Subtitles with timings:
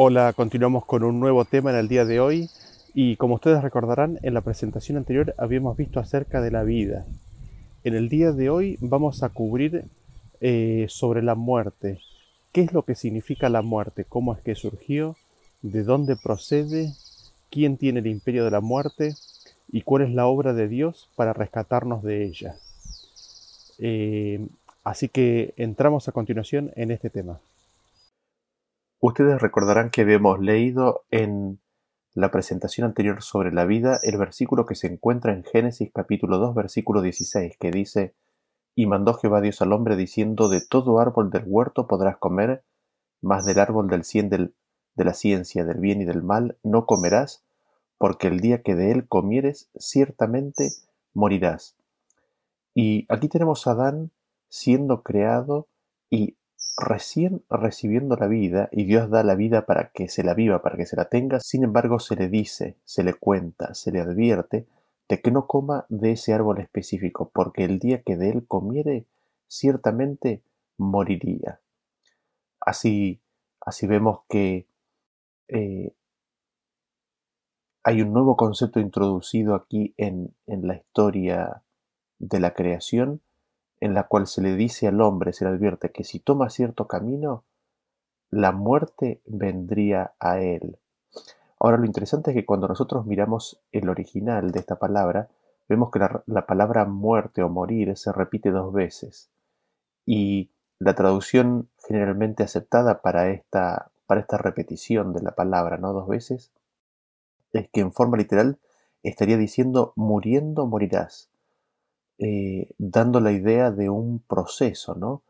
[0.00, 2.48] Hola, continuamos con un nuevo tema en el día de hoy
[2.94, 7.04] y como ustedes recordarán, en la presentación anterior habíamos visto acerca de la vida.
[7.82, 9.86] En el día de hoy vamos a cubrir
[10.40, 11.98] eh, sobre la muerte.
[12.52, 14.04] ¿Qué es lo que significa la muerte?
[14.04, 15.16] ¿Cómo es que surgió?
[15.62, 16.92] ¿De dónde procede?
[17.50, 19.16] ¿Quién tiene el imperio de la muerte?
[19.72, 22.54] ¿Y cuál es la obra de Dios para rescatarnos de ella?
[23.80, 24.46] Eh,
[24.84, 27.40] así que entramos a continuación en este tema.
[29.00, 31.60] Ustedes recordarán que habíamos leído en
[32.14, 36.52] la presentación anterior sobre la vida el versículo que se encuentra en Génesis capítulo 2
[36.56, 38.16] versículo 16 que dice
[38.74, 42.64] Y mandó Jehová Dios al hombre diciendo De todo árbol del huerto podrás comer,
[43.20, 44.56] mas del árbol del cien del,
[44.96, 47.44] de la ciencia del bien y del mal no comerás,
[47.98, 50.70] porque el día que de él comieres ciertamente
[51.14, 51.76] morirás.
[52.74, 54.10] Y aquí tenemos a Adán
[54.48, 55.68] siendo creado
[56.10, 56.36] y
[56.78, 60.76] recién recibiendo la vida, y Dios da la vida para que se la viva, para
[60.76, 64.66] que se la tenga, sin embargo se le dice, se le cuenta, se le advierte
[65.08, 69.06] de que no coma de ese árbol específico, porque el día que de él comiere,
[69.48, 70.42] ciertamente
[70.76, 71.60] moriría.
[72.60, 73.20] Así,
[73.60, 74.66] así vemos que
[75.48, 75.92] eh,
[77.82, 81.62] hay un nuevo concepto introducido aquí en, en la historia
[82.18, 83.22] de la creación,
[83.80, 86.86] en la cual se le dice al hombre, se le advierte que si toma cierto
[86.86, 87.44] camino,
[88.30, 90.78] la muerte vendría a él.
[91.60, 95.28] Ahora lo interesante es que cuando nosotros miramos el original de esta palabra,
[95.68, 99.30] vemos que la, palabra muerte o morir se repite dos veces.
[100.06, 105.92] Y la traducción generalmente aceptada para esta, para esta repetición de la palabra, ¿no?
[105.92, 106.52] Dos veces,
[107.52, 108.58] es que en forma literal
[109.02, 111.28] estaría diciendo muriendo morirás.
[112.18, 115.22] Eh, dando la idea de un proceso, ¿no?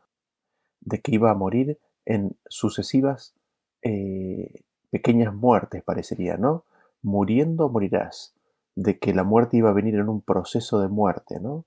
[0.81, 3.35] De que iba a morir en sucesivas
[3.83, 6.65] eh, pequeñas muertes, parecería, ¿no?
[7.01, 8.33] Muriendo morirás,
[8.75, 11.65] de que la muerte iba a venir en un proceso de muerte, ¿no?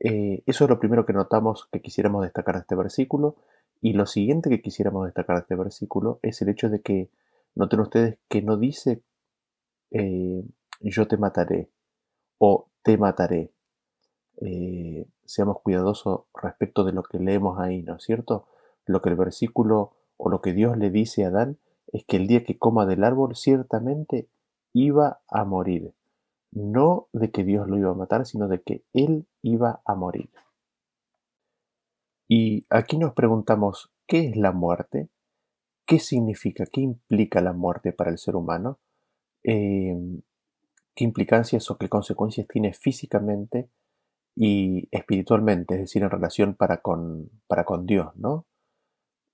[0.00, 3.36] Eh, eso es lo primero que notamos que quisiéramos destacar de este versículo.
[3.80, 7.10] Y lo siguiente que quisiéramos destacar de este versículo es el hecho de que,
[7.54, 9.02] noten ustedes que no dice
[10.80, 11.70] yo te mataré
[12.38, 13.52] o te mataré,
[14.40, 18.46] eh, seamos cuidadosos respecto de lo que leemos ahí, ¿no es cierto?
[18.86, 21.58] Lo que el versículo o lo que Dios le dice a Adán
[21.92, 24.28] es que el día que coma del árbol ciertamente
[24.72, 25.92] iba a morir.
[26.52, 30.30] No de que Dios lo iba a matar, sino de que él iba a morir.
[32.26, 35.08] Y aquí nos preguntamos, ¿qué es la muerte?
[35.84, 36.64] ¿Qué significa?
[36.66, 38.78] ¿Qué implica la muerte para el ser humano?
[39.42, 39.96] Eh,
[40.94, 43.68] ¿Qué implicancias o qué consecuencias tiene físicamente
[44.34, 48.46] y espiritualmente, es decir, en relación para con, para con Dios, ¿no?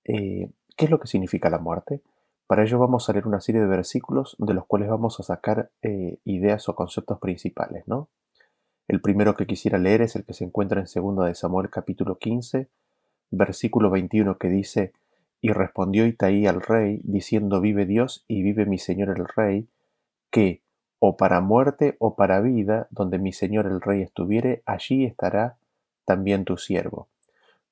[0.05, 2.01] Eh, ¿Qué es lo que significa la muerte?
[2.47, 5.69] Para ello vamos a leer una serie de versículos de los cuales vamos a sacar
[5.81, 8.09] eh, ideas o conceptos principales, ¿no?
[8.87, 12.17] El primero que quisiera leer es el que se encuentra en 2 de Samuel capítulo
[12.17, 12.69] 15,
[13.31, 14.93] versículo 21 que dice,
[15.41, 19.67] y respondió Itaí al rey, diciendo, vive Dios y vive mi señor el rey,
[20.31, 20.61] que
[20.99, 25.57] o para muerte o para vida, donde mi señor el rey estuviere, allí estará
[26.05, 27.07] también tu siervo.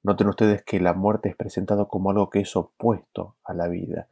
[0.03, 4.07] Noten ustedes que la muerte es presentado como algo que es opuesto a la vida.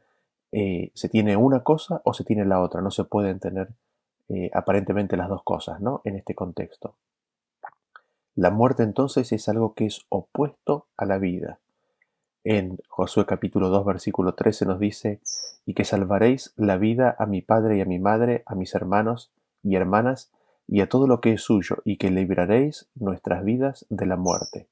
[0.51, 3.69] Eh, se tiene una cosa o se tiene la otra, no se pueden tener
[4.29, 6.01] eh, aparentemente las dos cosas, ¿no?
[6.03, 6.95] En este contexto.
[8.35, 11.59] La muerte entonces es algo que es opuesto a la vida.
[12.45, 15.21] En Josué capítulo 2 versículo 13 nos dice,
[15.65, 19.31] y que salvaréis la vida a mi padre y a mi madre, a mis hermanos
[19.63, 20.29] y hermanas,
[20.67, 24.67] y a todo lo que es suyo, y que libraréis nuestras vidas de la muerte.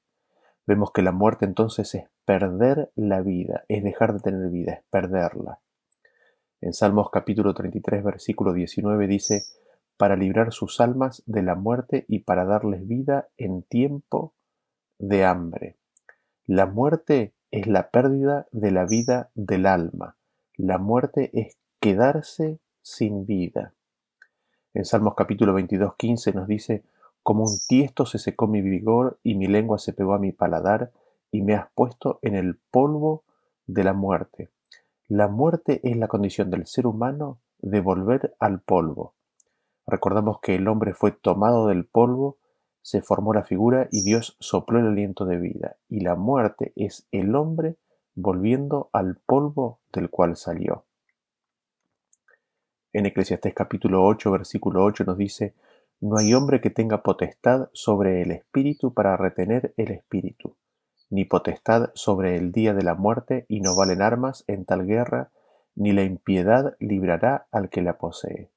[0.66, 4.82] Vemos que la muerte entonces es perder la vida, es dejar de tener vida, es
[4.90, 5.60] perderla.
[6.60, 9.44] En Salmos capítulo 33 versículo 19 dice,
[9.96, 14.34] para librar sus almas de la muerte y para darles vida en tiempo
[14.98, 15.78] de hambre.
[16.44, 20.16] La muerte es la pérdida de la vida del alma.
[20.56, 23.74] La muerte es quedarse sin vida.
[24.72, 26.82] En Salmos capítulo 22, 15 nos dice,
[27.22, 30.92] como un tiesto se secó mi vigor y mi lengua se pegó a mi paladar
[31.30, 33.22] y me has puesto en el polvo
[33.66, 34.48] de la muerte.
[35.06, 39.12] La muerte es la condición del ser humano de volver al polvo.
[39.86, 42.38] Recordamos que el hombre fue tomado del polvo
[42.82, 47.06] se formó la figura y Dios sopló el aliento de vida, y la muerte es
[47.12, 47.76] el hombre
[48.14, 50.84] volviendo al polvo del cual salió.
[52.92, 55.54] En Eclesiastés capítulo 8, versículo 8 nos dice,
[56.00, 60.56] No hay hombre que tenga potestad sobre el espíritu para retener el espíritu,
[61.08, 65.30] ni potestad sobre el día de la muerte, y no valen armas en tal guerra,
[65.74, 68.50] ni la impiedad librará al que la posee.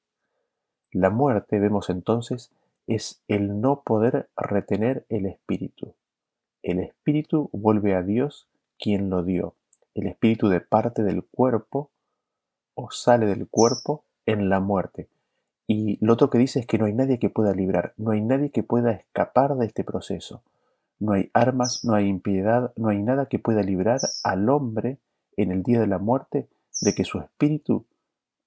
[0.92, 2.52] La muerte, vemos entonces,
[2.86, 5.94] es el no poder retener el espíritu.
[6.62, 8.48] El espíritu vuelve a Dios
[8.78, 9.54] quien lo dio.
[9.94, 11.90] El espíritu de parte del cuerpo
[12.74, 15.08] o sale del cuerpo en la muerte.
[15.66, 18.20] Y lo otro que dice es que no hay nadie que pueda librar, no hay
[18.20, 20.42] nadie que pueda escapar de este proceso.
[20.98, 24.98] No hay armas, no hay impiedad, no hay nada que pueda librar al hombre
[25.36, 26.48] en el día de la muerte
[26.80, 27.86] de que su espíritu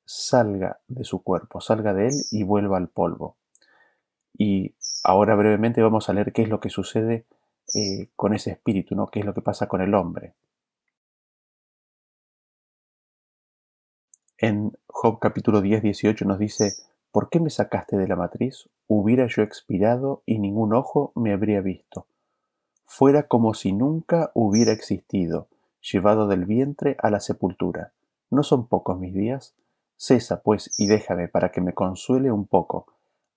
[0.06, 3.36] salga de su cuerpo, salga de él y vuelva al polvo.
[4.42, 7.26] Y ahora brevemente vamos a leer qué es lo que sucede
[7.76, 9.08] eh, con ese espíritu, ¿no?
[9.08, 10.34] qué es lo que pasa con el hombre.
[14.38, 16.72] En Job capítulo 10, 18 nos dice,
[17.12, 18.70] ¿por qué me sacaste de la matriz?
[18.88, 22.08] Hubiera yo expirado y ningún ojo me habría visto.
[22.86, 25.50] Fuera como si nunca hubiera existido,
[25.82, 27.92] llevado del vientre a la sepultura.
[28.32, 29.54] ¿No son pocos mis días?
[29.98, 32.88] Cesa, pues, y déjame para que me consuele un poco,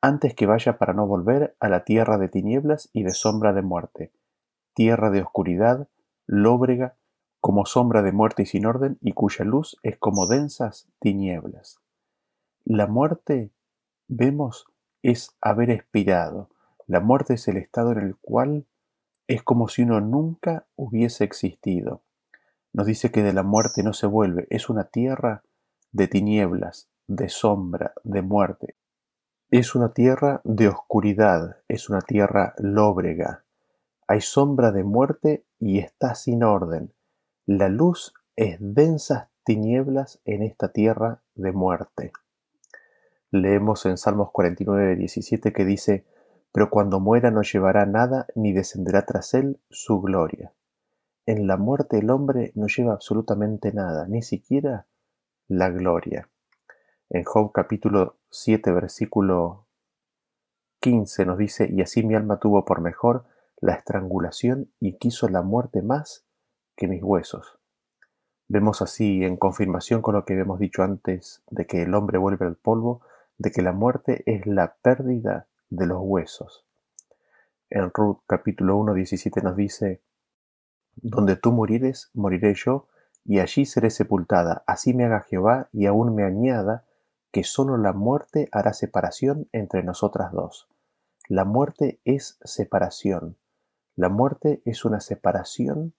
[0.02, 3.62] antes que vaya para no volver a la tierra de tinieblas y de sombra de
[3.62, 4.12] muerte,
[4.74, 5.88] tierra de oscuridad,
[6.26, 6.96] lóbrega,
[7.40, 11.80] como sombra de muerte y sin orden, y cuya luz es como densas tinieblas.
[12.64, 13.52] La muerte,
[14.08, 14.66] vemos,
[15.02, 16.50] es haber expirado.
[16.86, 18.66] La muerte es el estado en el cual
[19.28, 22.02] es como si uno nunca hubiese existido.
[22.72, 25.44] Nos dice que de la muerte no se vuelve, es una tierra
[25.92, 28.76] de tinieblas, de sombra, de muerte.
[29.52, 33.44] Es una tierra de oscuridad, es una tierra lóbrega.
[34.06, 36.94] Hay sombra de muerte y está sin orden.
[37.44, 42.12] La luz es densas tinieblas en esta tierra de muerte.
[43.30, 46.06] Leemos en Salmos 49, 17 que dice,
[46.50, 50.54] Pero cuando muera no llevará nada ni descenderá tras él su gloria.
[51.26, 54.86] En la muerte el hombre no lleva absolutamente nada, ni siquiera
[55.46, 56.30] la gloria.
[57.10, 59.66] En Job capítulo 7 versículo
[60.80, 63.26] 15 nos dice, y así mi alma tuvo por mejor
[63.60, 66.24] la estrangulación y quiso la muerte más
[66.74, 67.58] que mis huesos.
[68.48, 72.46] Vemos así, en confirmación con lo que habíamos dicho antes, de que el hombre vuelve
[72.46, 73.02] al polvo,
[73.36, 76.66] de que la muerte es la pérdida de los huesos.
[77.68, 80.00] En Ruth capítulo 1, 17 nos dice,
[80.96, 82.88] Donde tú murires, moriré yo,
[83.26, 84.64] y allí seré sepultada.
[84.66, 86.86] Así me haga Jehová y aún me añada
[87.32, 90.68] que sólo la muerte hará separación entre nosotras dos.
[91.28, 93.36] La muerte es separación.
[93.96, 95.94] La muerte es una separación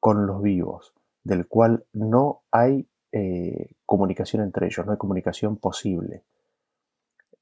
[0.00, 0.92] con los vivos,
[1.22, 6.24] del cual no hay eh, comunicación entre ellos, no hay comunicación posible.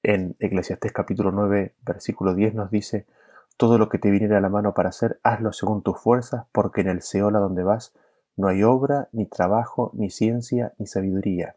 [0.02, 3.06] En Eclesiastés capítulo 9, versículo 10 nos dice,
[3.56, 6.82] todo lo que te viniera a la mano para hacer, hazlo según tus fuerzas, porque
[6.82, 7.94] en el Seol a donde vas
[8.36, 11.56] no hay obra, ni trabajo, ni ciencia, ni sabiduría.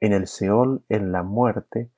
[0.00, 1.90] En el Seol, en la muerte,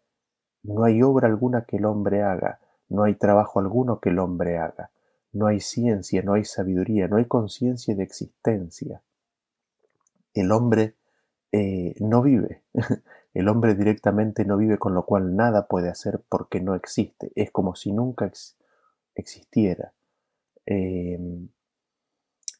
[0.63, 4.59] no hay obra alguna que el hombre haga, no hay trabajo alguno que el hombre
[4.59, 4.91] haga,
[5.33, 9.03] no hay ciencia, no hay sabiduría, no hay conciencia de existencia.
[10.35, 10.97] El hombre
[11.53, 12.63] eh, no vive,
[13.35, 17.51] el hombre directamente no vive, con lo cual nada puede hacer porque no existe, es
[17.51, 18.31] como si nunca
[19.15, 19.93] existiera.
[20.67, 21.49] Em,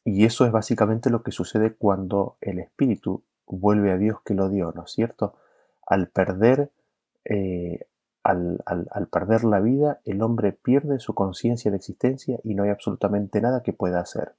[0.03, 4.49] y eso es básicamente lo que sucede cuando el espíritu vuelve a Dios que lo
[4.49, 5.35] dio, ¿no es cierto?
[5.85, 6.71] Al perder,
[7.25, 7.87] eh,
[8.23, 8.61] al,
[9.11, 13.63] perder la vida, el hombre pierde su conciencia de existencia y no hay absolutamente nada
[13.63, 14.33] que pueda hacer.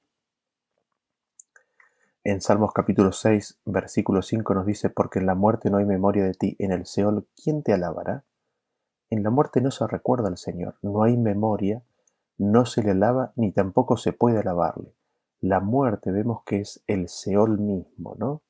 [2.25, 6.23] En Salmos capítulo 6, versículo 5 nos dice, porque en la muerte no hay memoria
[6.23, 8.23] de ti, en el Seol, ¿quién te alabará?
[9.09, 11.83] En la muerte no se recuerda al Señor, no hay memoria,
[12.37, 14.93] no se le alaba ni tampoco se puede alabarle
[15.43, 18.41] la muerte vemos que es el Seol mismo, ¿no?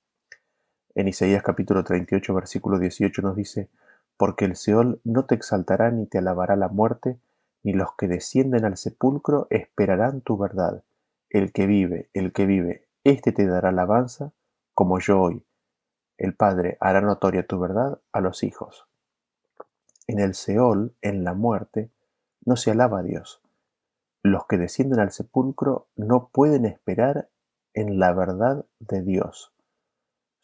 [0.95, 3.67] En Isaías capítulo 38, versículo 18 nos dice,
[4.15, 7.17] porque el Seol no te exaltará ni te alabará la muerte,
[7.63, 10.83] ni los que descienden al sepulcro esperarán tu verdad.
[11.31, 14.33] El que vive, el que vive, éste te dará alabanza,
[14.75, 15.43] como yo hoy.
[16.17, 18.85] El Padre hará notoria tu verdad a los hijos.
[20.05, 21.89] En el Seol, en la muerte,
[22.45, 23.41] no se alaba a Dios,
[24.21, 27.29] los que descienden al sepulcro no pueden esperar
[27.73, 29.52] en la verdad de Dios.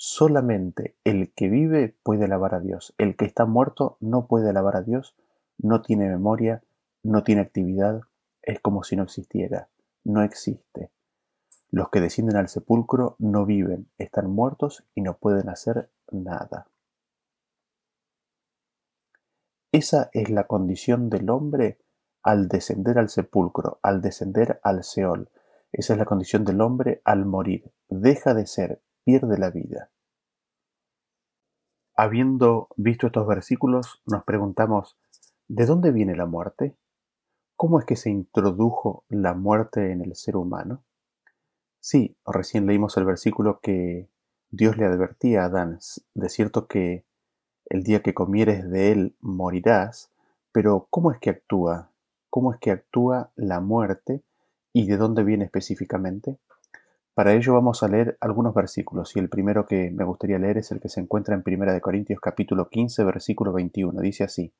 [0.01, 2.95] Solamente el que vive puede alabar a Dios.
[2.97, 5.13] El que está muerto no puede alabar a Dios,
[5.57, 6.63] no tiene memoria,
[7.03, 8.03] no tiene actividad,
[8.41, 9.67] es como si no existiera,
[10.05, 10.89] no existe.
[11.69, 16.67] Los que descienden al sepulcro no viven, están muertos y no pueden hacer nada.
[19.73, 21.77] Esa es la condición del hombre
[22.23, 25.29] al descender al sepulcro, al descender al Seol.
[25.73, 27.69] Esa es la condición del hombre al morir.
[27.89, 29.89] Deja de ser, pierde la vida.
[31.95, 34.97] habiendo visto estos versículos, nos preguntamos,
[35.49, 36.77] ¿de dónde viene la muerte?
[37.57, 40.85] ¿Cómo es que se introdujo la muerte en el ser humano?
[41.81, 44.07] Sí, recién leímos el versículo que
[44.49, 45.79] Dios le advertía a Adán,
[46.13, 47.03] de cierto que
[47.65, 50.09] el día que comieres de él morirás,
[50.53, 51.91] pero ¿cómo es que actúa?
[52.29, 54.23] ¿Cómo es que actúa la muerte
[54.71, 56.37] y de dónde viene específicamente?
[57.19, 60.71] Para ello vamos a leer algunos versículos y el primero que me gustaría leer es
[60.71, 63.99] el que se encuentra en 1 Corintios capítulo 15 versículo 21.
[63.99, 64.53] Dice así,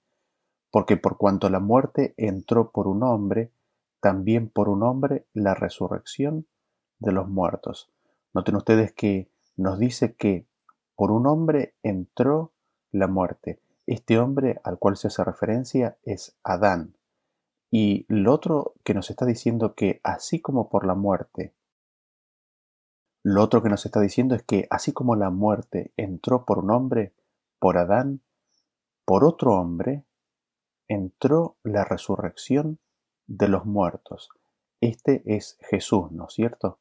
[0.70, 3.54] porque por cuanto la muerte entró por un hombre,
[4.01, 6.48] también por un hombre la resurrección
[7.00, 7.94] de los muertos.
[8.34, 10.46] Noten ustedes que nos dice que
[10.98, 12.51] por un hombre entró
[12.92, 13.62] la muerte.
[13.88, 16.98] Este hombre al cual se hace referencia es Adán.
[17.72, 21.54] Y lo otro que nos está diciendo que así como por la muerte
[23.24, 26.72] lo otro que nos está diciendo es que así como la muerte entró por un
[26.72, 27.14] hombre,
[27.60, 28.22] por Adán,
[29.06, 30.06] por otro hombre,
[30.88, 32.80] entró la resurrección
[33.28, 34.30] de los muertos.
[34.82, 36.80] Este es Jesús, ¿no es cierto?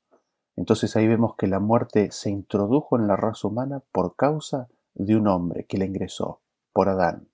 [0.57, 5.17] Entonces ahí vemos que la muerte se introdujo en la raza humana por causa de
[5.17, 6.41] un hombre que la ingresó,
[6.73, 7.29] por Adán.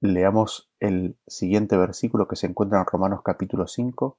[0.00, 4.18] Leamos el siguiente versículo que se encuentra en Romanos capítulo 5,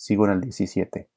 [0.00, 1.10] Sigo en el 17.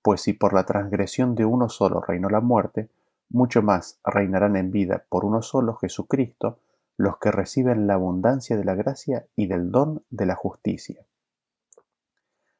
[0.00, 2.88] Pues si por la transgresión de uno solo reinó la muerte,
[3.28, 6.60] mucho más reinarán en vida por uno solo, Jesucristo,
[6.96, 11.04] los que reciben la abundancia de la gracia y del don de la justicia.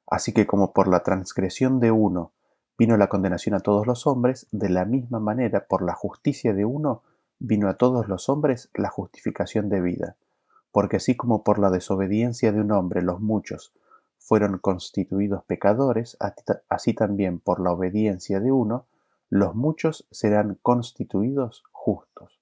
[0.09, 2.33] Así que como por la transgresión de uno
[2.77, 6.65] vino la condenación a todos los hombres, de la misma manera por la justicia de
[6.65, 7.05] uno
[7.39, 10.17] vino a todos los hombres la justificación de vida.
[10.73, 13.73] Porque así como por la desobediencia de un hombre los muchos
[14.25, 16.17] fueron constituidos pecadores,
[16.69, 18.87] así también por la obediencia de uno,
[19.29, 22.41] los muchos serán constituidos justos.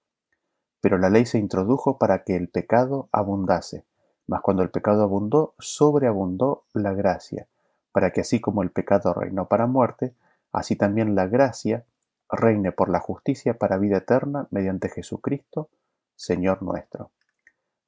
[0.81, 3.85] Pero la ley se introdujo para que el pecado abundase,
[4.27, 7.49] mas cuando el pecado abundó, sobreabundó la gracia,
[7.93, 10.15] para que así como el pecado reinó para muerte,
[10.53, 11.85] así también la gracia
[12.31, 15.69] reine por la justicia para vida eterna mediante Jesucristo,
[16.15, 17.11] Señor nuestro.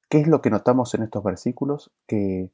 [0.09, 1.91] ¿Qué es lo que notamos en estos versículos?
[2.07, 2.51] Que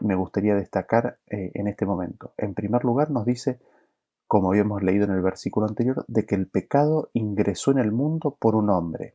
[0.00, 2.32] me gustaría destacar eh, en este momento.
[2.36, 3.60] En primer lugar nos dice,
[4.26, 8.36] como habíamos leído en el versículo anterior, de que el pecado ingresó en el mundo
[8.38, 9.14] por un hombre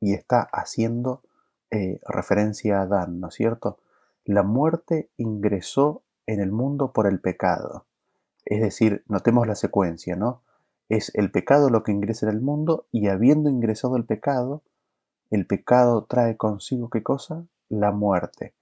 [0.00, 1.22] y está haciendo
[1.70, 3.78] eh, referencia a Adán, ¿no es cierto?
[4.24, 7.86] La muerte ingresó en el mundo por el pecado.
[8.44, 10.42] Es decir, notemos la secuencia, ¿no?
[10.88, 14.62] Es el pecado lo que ingresa en el mundo y habiendo ingresado el pecado,
[15.30, 17.46] el pecado trae consigo qué cosa?
[17.68, 18.52] La muerte.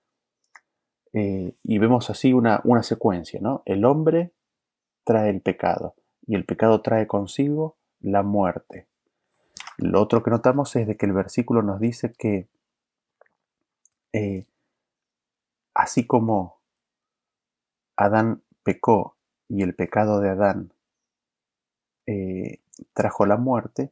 [1.13, 3.63] Eh, y vemos así una, una secuencia, ¿no?
[3.65, 4.33] El hombre
[5.05, 5.95] trae el pecado
[6.27, 8.87] y el pecado trae consigo la muerte.
[9.77, 12.49] Lo otro que notamos es de que el versículo nos dice que
[14.13, 14.47] eh,
[15.75, 16.59] así como
[17.97, 19.17] Adán pecó
[19.49, 20.73] y el pecado de Adán
[22.07, 22.61] eh,
[22.93, 23.91] trajo la muerte,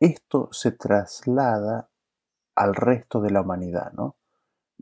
[0.00, 1.88] esto se traslada
[2.54, 4.16] al resto de la humanidad, ¿no?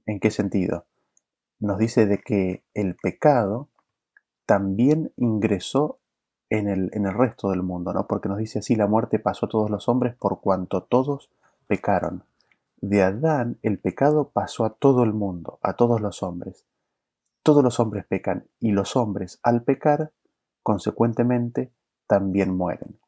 [0.06, 0.86] ¿En qué sentido?
[1.60, 3.68] Nos dice de que el pecado
[4.46, 5.98] también ingresó
[6.48, 8.06] en el, en el resto del mundo, ¿no?
[8.06, 11.30] Porque nos dice así, la muerte pasó a todos los hombres por cuanto todos
[11.68, 12.24] pecaron.
[12.80, 16.66] De Adán el pecado pasó a todo el mundo, a todos los hombres.
[17.42, 20.10] Todos los hombres pecan y los hombres al pecar,
[20.62, 21.70] consecuentemente,
[22.06, 22.98] también mueren.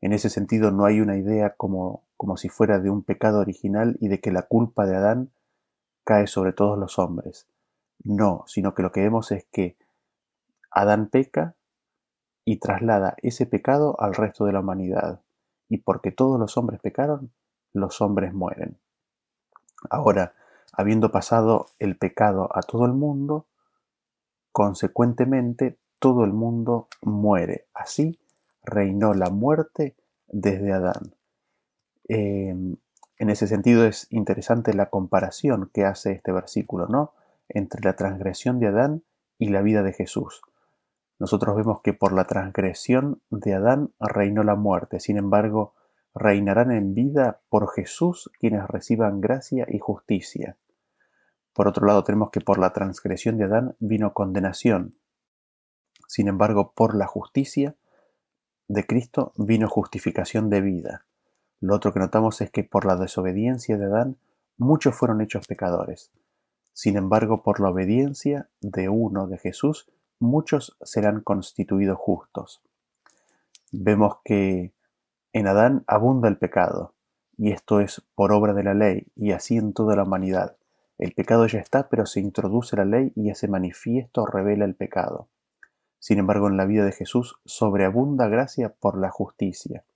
[0.00, 3.96] En ese sentido no hay una idea como, como si fuera de un pecado original
[4.00, 5.30] y de que la culpa de Adán
[6.04, 7.46] cae sobre todos los hombres.
[8.04, 9.76] No, sino que lo que vemos es que
[10.70, 11.56] Adán peca
[12.44, 15.20] y traslada ese pecado al resto de la humanidad.
[15.68, 17.32] Y porque todos los hombres pecaron,
[17.72, 18.78] los hombres mueren.
[19.90, 20.34] Ahora,
[20.72, 23.46] habiendo pasado el pecado a todo el mundo,
[24.52, 27.66] consecuentemente todo el mundo muere.
[27.74, 28.18] Así
[28.62, 29.96] reinó la muerte
[30.28, 31.14] desde Adán.
[32.08, 32.76] Em,
[33.18, 37.12] en ese sentido es interesante la comparación que hace este versículo, ¿no?
[37.48, 39.04] Entre la transgresión de Adán
[39.38, 40.42] y la vida de Jesús.
[41.18, 45.74] Nosotros vemos que por la transgresión de Adán reinó la muerte, sin embargo,
[46.14, 50.56] reinarán en vida por Jesús quienes reciban gracia y justicia.
[51.52, 54.98] Por otro lado, tenemos que por la transgresión de Adán vino condenación.
[56.06, 57.76] Sin embargo, por la justicia
[58.68, 61.06] de Cristo vino justificación de vida.
[61.60, 64.18] Lo otro que notamos es que por la desobediencia de Adán
[64.58, 66.12] muchos fueron hechos pecadores.
[66.76, 72.60] Sin embargo, por la obediencia de uno de Jesús, muchos serán constituidos justos.
[73.72, 74.74] Vemos que
[75.32, 76.92] en Adán abunda el pecado,
[77.38, 80.58] y esto es por obra de la ley, y así en toda la humanidad.
[80.98, 85.30] El pecado ya está, pero se introduce la ley y ese manifiesto revela el pecado.
[85.98, 89.86] Sin embargo, en la vida de Jesús sobreabunda gracia por la justicia.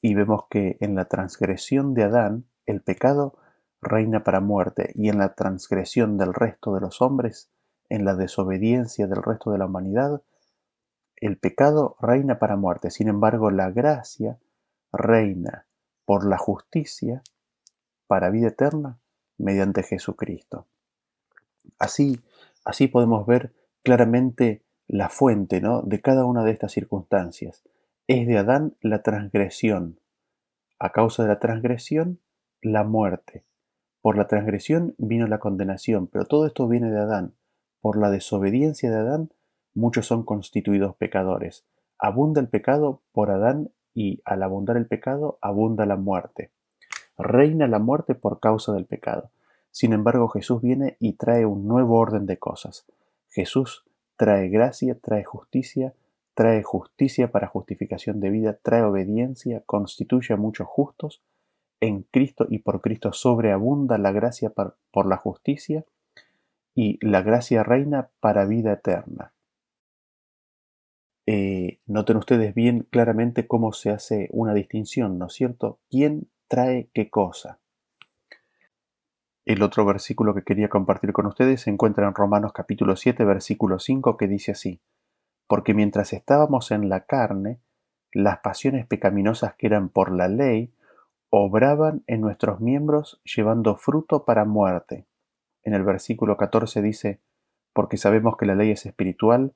[0.00, 3.36] Y vemos que en la transgresión de Adán, el pecado
[3.84, 7.50] reina para muerte, y en la transgresión del resto de los hombres,
[7.88, 10.22] en la desobediencia del resto de la humanidad,
[11.16, 14.38] el pecado reina para muerte, sin embargo la gracia
[14.92, 15.66] reina
[16.04, 17.22] por la justicia
[18.06, 18.98] para vida eterna
[19.38, 20.66] mediante Jesucristo.
[21.78, 22.20] Así,
[22.64, 25.82] así podemos ver claramente la fuente ¿no?
[25.82, 27.62] de cada una de estas circunstancias.
[28.06, 29.98] Es de Adán la transgresión.
[30.78, 32.20] A causa de la transgresión,
[32.60, 33.44] la muerte.
[34.04, 37.32] Por la transgresión vino la condenación, pero todo esto viene de Adán.
[37.80, 39.30] Por la desobediencia de Adán,
[39.72, 41.64] muchos son constituidos pecadores.
[41.98, 46.50] Abunda el pecado por Adán y al abundar el pecado abunda la muerte.
[47.16, 49.30] Reina la muerte por causa del pecado.
[49.70, 52.84] Sin embargo, Jesús viene y trae un nuevo orden de cosas.
[53.30, 53.86] Jesús
[54.18, 55.94] trae gracia, trae justicia,
[56.34, 61.22] trae justicia para justificación de vida, trae obediencia, constituye a muchos justos.
[61.84, 65.84] En Cristo y por Cristo sobreabunda la gracia por la justicia
[66.74, 69.34] y la gracia reina para vida eterna.
[71.26, 75.78] Eh, noten ustedes bien claramente cómo se hace una distinción, ¿no es cierto?
[75.90, 77.60] ¿Quién trae qué cosa?
[79.44, 83.78] El otro versículo que quería compartir con ustedes se encuentra en Romanos capítulo 7, versículo
[83.78, 84.80] 5, que dice así,
[85.46, 87.60] porque mientras estábamos en la carne,
[88.10, 90.72] las pasiones pecaminosas que eran por la ley,
[91.36, 95.08] obraban en nuestros miembros llevando fruto para muerte.
[95.64, 97.20] En el versículo 14 dice,
[97.72, 99.52] porque sabemos que la ley es espiritual,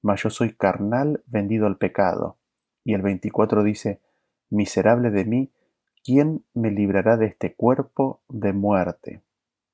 [0.00, 2.38] mas yo soy carnal vendido al pecado.
[2.82, 4.00] Y el 24 dice,
[4.48, 5.52] miserable de mí,
[6.02, 9.22] ¿quién me librará de este cuerpo de muerte?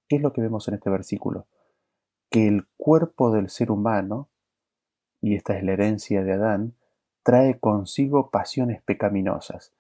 [0.09, 1.47] ¿Qué es lo que vemos en este versículo?
[2.31, 4.29] Que el cuerpo del ser humano,
[5.21, 6.75] y esta es la herencia de Adán,
[7.23, 9.73] trae consigo pasiones pecaminosas.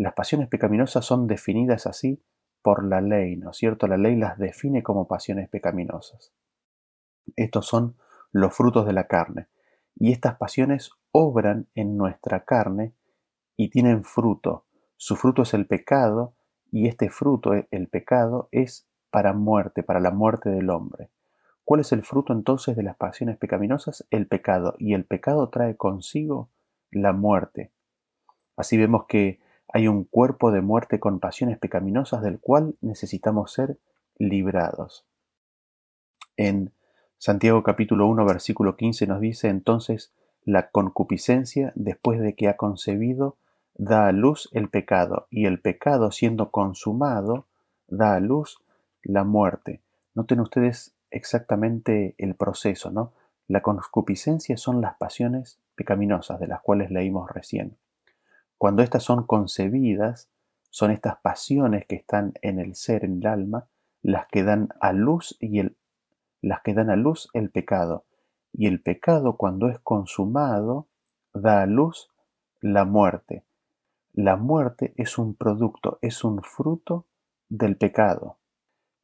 [0.00, 2.22] Las pasiones pecaminosas son definidas así
[2.62, 3.86] por la ley, ¿no es cierto?
[3.86, 6.32] La ley las define como pasiones pecaminosas.
[7.36, 7.96] Estos son
[8.32, 9.48] los frutos de la carne.
[9.94, 12.94] Y estas pasiones obran en nuestra carne
[13.58, 14.64] y tienen fruto.
[14.96, 16.34] Su fruto es el pecado
[16.72, 21.10] y este fruto, el pecado, es para muerte, para la muerte del hombre.
[21.62, 24.06] ¿Cuál es el fruto entonces de las pasiones pecaminosas?
[24.08, 24.76] El pecado.
[24.78, 26.48] Y el pecado trae consigo
[26.90, 27.70] la muerte.
[28.56, 29.40] Así vemos que
[29.72, 33.78] hay un cuerpo de muerte con pasiones pecaminosas del cual necesitamos ser
[34.18, 35.06] librados.
[36.36, 36.72] En
[37.18, 40.12] Santiago capítulo 1 versículo 15 nos dice entonces
[40.44, 43.36] la concupiscencia después de que ha concebido
[43.74, 47.46] da a luz el pecado y el pecado siendo consumado
[47.88, 48.58] da a luz
[49.02, 49.80] la muerte.
[50.14, 53.12] Noten ustedes exactamente el proceso, ¿no?
[53.48, 57.76] La concupiscencia son las pasiones pecaminosas de las cuales leímos recién.
[58.60, 60.28] Cuando éstas son concebidas,
[60.68, 63.68] son estas pasiones que están en el ser, en el alma,
[64.02, 65.78] las que dan a luz y el
[66.42, 68.04] las que dan a luz el pecado,
[68.52, 70.88] y el pecado cuando es consumado
[71.32, 72.10] da a luz
[72.60, 73.44] la muerte.
[74.12, 77.06] La muerte es un producto, es un fruto
[77.48, 78.36] del pecado.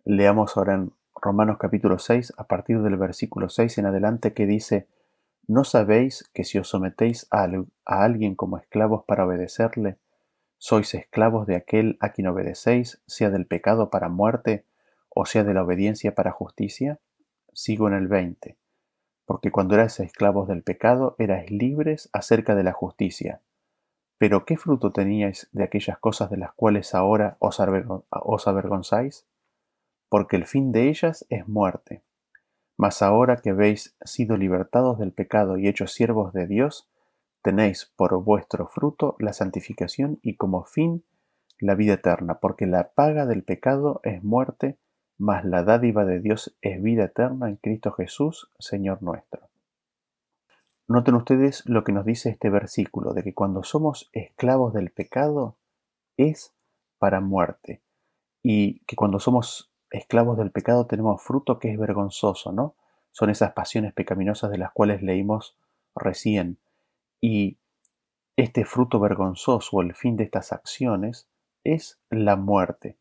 [0.04, 4.86] Leamos ahora en Romanos capítulo 6, a partir del versículo 6 en adelante, que dice,
[5.48, 7.48] ¿No sabéis que si os sometéis a,
[7.84, 9.98] alguien como esclavos para obedecerle,
[10.58, 14.64] sois esclavos de aquel a quien obedecéis, sea del pecado para muerte,
[15.08, 16.98] o sea de la obediencia para justicia?
[17.52, 18.58] sigo en el 20.
[19.24, 23.40] Porque cuando erais esclavos del pecado, erais libres acerca de la justicia.
[24.18, 27.58] Pero ¿qué fruto teníais de aquellas cosas de las cuales ahora os,
[28.48, 29.26] avergonzáis?
[30.08, 32.02] Porque el fin de ellas es muerte.
[32.76, 36.88] Mas ahora que habéis sido libertados del pecado y hechos siervos de Dios,
[37.42, 41.04] tenéis por vuestro fruto la santificación y como fin
[41.58, 44.78] la vida eterna, porque la paga del pecado es muerte,
[45.16, 49.48] mas la dádiva de Dios es vida eterna en Cristo Jesús, Señor nuestro.
[50.88, 55.56] Noten ustedes lo que nos dice este versículo, de que cuando somos esclavos del pecado,
[56.16, 56.54] es
[56.98, 57.82] para muerte
[58.42, 62.74] y que cuando somos esclavos del pecado tenemos fruto que es vergonzoso, ¿no?
[63.12, 65.56] Son esas pasiones pecaminosas de las cuales leímos
[65.94, 66.58] recién.
[67.20, 67.58] Y
[68.36, 71.28] este fruto vergonzoso, el fin de estas acciones,
[71.64, 72.98] es la muerte.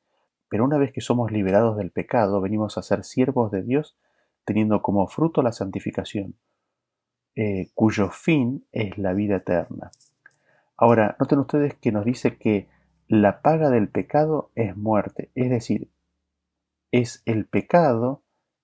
[0.48, 3.98] Pero una vez que somos liberados del pecado, venimos a ser siervos de Dios,
[4.46, 6.36] teniendo como fruto la santificación,
[7.36, 9.92] eh, cuyo fin es la vida eterna.
[10.78, 12.70] Ahora, noten ustedes que nos dice que
[13.08, 15.90] la paga del pecado es muerte, es decir,
[16.96, 18.24] es el pecado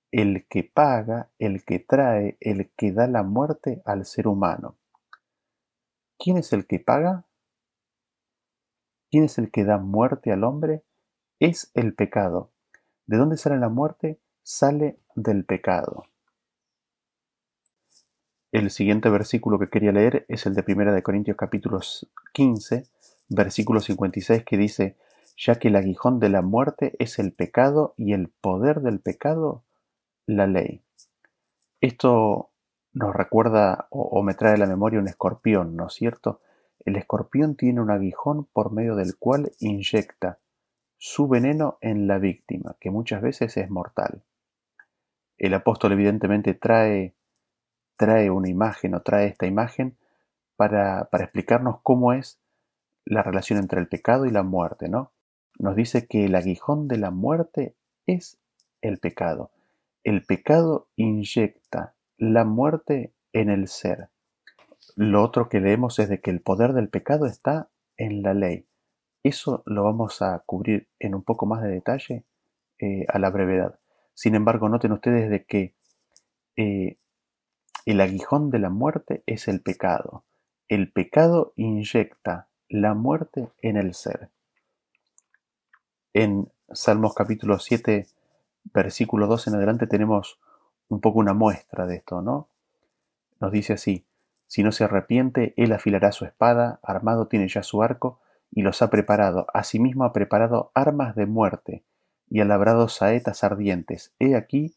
[0.09, 4.77] el que paga, el que trae, el que da la muerte al ser humano.
[6.17, 7.25] ¿Quién es el que paga?
[9.09, 10.85] ¿Quién es el que da muerte al hombre?
[11.41, 12.53] Es el pecado.
[13.05, 14.21] ¿De dónde sale la muerte?
[14.43, 16.05] Sale del pecado.
[18.53, 21.81] El siguiente versículo que quería leer es el de 1 de Corintios capítulo
[22.31, 22.87] 15,
[23.27, 24.95] versículo 56 que dice,
[25.43, 29.63] ya que el aguijón de la muerte es el pecado y el poder del pecado
[30.27, 30.83] la ley.
[31.81, 32.51] Esto
[32.93, 36.41] nos recuerda o, me trae a la memoria un escorpión, ¿no es cierto?
[36.85, 40.37] El escorpión tiene un aguijón por medio del cual inyecta
[40.99, 44.21] su veneno en la víctima, que muchas veces es mortal.
[45.39, 47.15] El apóstol evidentemente trae,
[47.97, 49.97] trae una imagen o trae esta imagen
[50.55, 52.39] para, para explicarnos cómo es
[53.05, 55.11] la relación entre el pecado y la muerte, ¿no?
[55.61, 57.75] Nos dice que el aguijón de la muerte
[58.07, 58.39] es
[58.81, 59.51] el pecado.
[60.03, 64.09] El pecado inyecta la muerte en el ser.
[64.95, 68.65] Lo otro que leemos es de que el poder del pecado está en la ley.
[69.21, 72.25] Eso lo vamos a cubrir en un poco más de detalle
[72.79, 73.79] eh, a la brevedad.
[74.15, 75.75] Sin embargo, noten ustedes de que
[76.55, 76.97] eh,
[77.85, 80.25] el aguijón de la muerte es el pecado.
[80.67, 84.31] El pecado inyecta la muerte en el ser.
[86.13, 88.05] En Salmos capítulo 7,
[88.73, 90.39] versículo 2 en adelante tenemos
[90.89, 92.49] un poco una muestra de esto, ¿no?
[93.39, 94.03] Nos dice así,
[94.45, 98.19] si no se arrepiente, él afilará su espada, armado tiene ya su arco,
[98.51, 101.85] y los ha preparado, asimismo ha preparado armas de muerte,
[102.29, 104.13] y ha labrado saetas ardientes.
[104.19, 104.75] He aquí,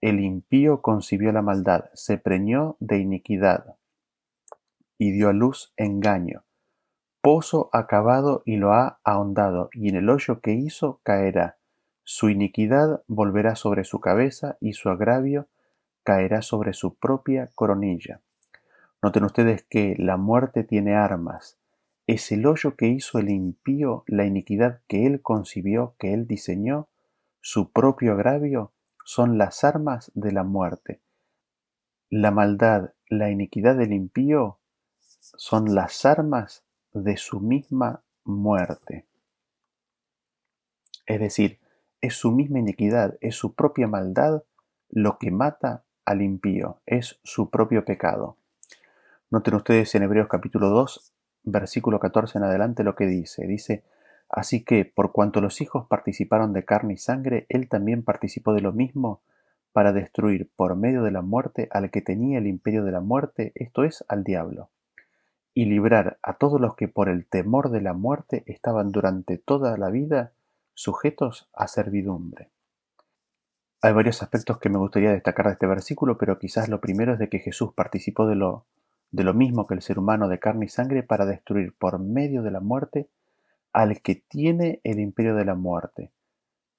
[0.00, 3.74] el impío concibió la maldad, se preñó de iniquidad,
[4.98, 6.45] y dio a luz engaño
[7.26, 11.58] pozo ha cavado y lo ha ahondado, y en el hoyo que hizo caerá.
[12.04, 15.48] Su iniquidad volverá sobre su cabeza, y su agravio
[16.04, 18.20] caerá sobre su propia coronilla.
[19.02, 21.58] Noten ustedes que la muerte tiene armas.
[22.06, 26.86] Es el hoyo que hizo el impío, la iniquidad que él concibió, que él diseñó,
[27.40, 28.70] su propio agravio,
[29.04, 31.00] son las armas de la muerte.
[32.08, 34.60] La maldad, la iniquidad del impío
[35.00, 36.65] son las armas
[37.02, 39.04] de su misma muerte.
[41.04, 41.58] Es decir,
[42.00, 44.42] es su misma iniquidad, es su propia maldad
[44.88, 48.38] lo que mata al impío, es su propio pecado.
[49.30, 51.12] Noten ustedes en Hebreos capítulo 2,
[51.44, 53.46] versículo 14 en adelante lo que dice.
[53.46, 53.84] Dice,
[54.28, 58.62] Así que, por cuanto los hijos participaron de carne y sangre, él también participó de
[58.62, 59.20] lo mismo
[59.72, 63.52] para destruir por medio de la muerte al que tenía el imperio de la muerte,
[63.54, 64.70] esto es, al diablo
[65.56, 69.78] y librar a todos los que por el temor de la muerte estaban durante toda
[69.78, 70.34] la vida
[70.74, 72.50] sujetos a servidumbre.
[73.80, 77.18] Hay varios aspectos que me gustaría destacar de este versículo, pero quizás lo primero es
[77.18, 78.66] de que Jesús participó de lo,
[79.10, 82.42] de lo mismo que el ser humano de carne y sangre para destruir por medio
[82.42, 83.08] de la muerte
[83.72, 86.12] al que tiene el imperio de la muerte.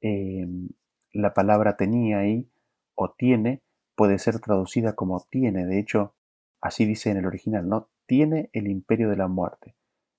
[0.02, 0.70] Em,
[1.14, 2.48] la palabra tenía ahí
[2.94, 3.64] o tiene
[3.96, 6.14] puede ser traducida como tiene, de hecho,
[6.62, 7.90] así dice en el original, ¿no?
[8.08, 9.76] Tiene el imperio de la muerte.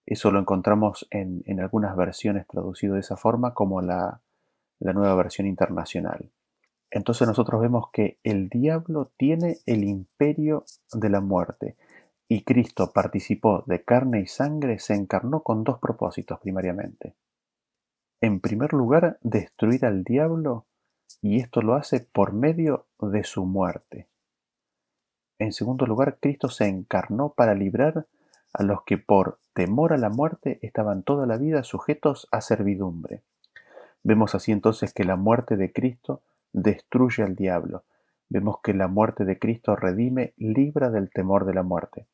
[0.06, 4.22] Eso lo encontramos en, algunas versiones traducido de esa forma, como la,
[4.78, 6.30] la nueva versión internacional.
[6.90, 11.76] Entonces nosotros vemos que el diablo tiene el imperio de la muerte
[12.28, 17.14] y Cristo participó de carne y sangre, se encarnó con dos propósitos primariamente.
[18.20, 20.66] En primer lugar, destruir al diablo
[21.22, 24.08] y esto lo hace por medio de su muerte.
[25.38, 28.06] En segundo lugar, Cristo se encarnó para librar
[28.52, 33.22] a los que por temor a la muerte estaban toda la vida sujetos a servidumbre.
[34.02, 36.22] Vemos así entonces que la muerte de Cristo
[36.52, 37.84] destruye al diablo.
[38.28, 42.06] Vemos que la muerte de Cristo redime, libra del temor de la muerte.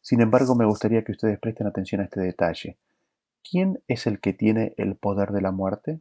[0.00, 2.78] Sin embargo, me gustaría que ustedes presten atención a este detalle.
[3.48, 6.00] ¿Quién es el que tiene el poder de la muerte?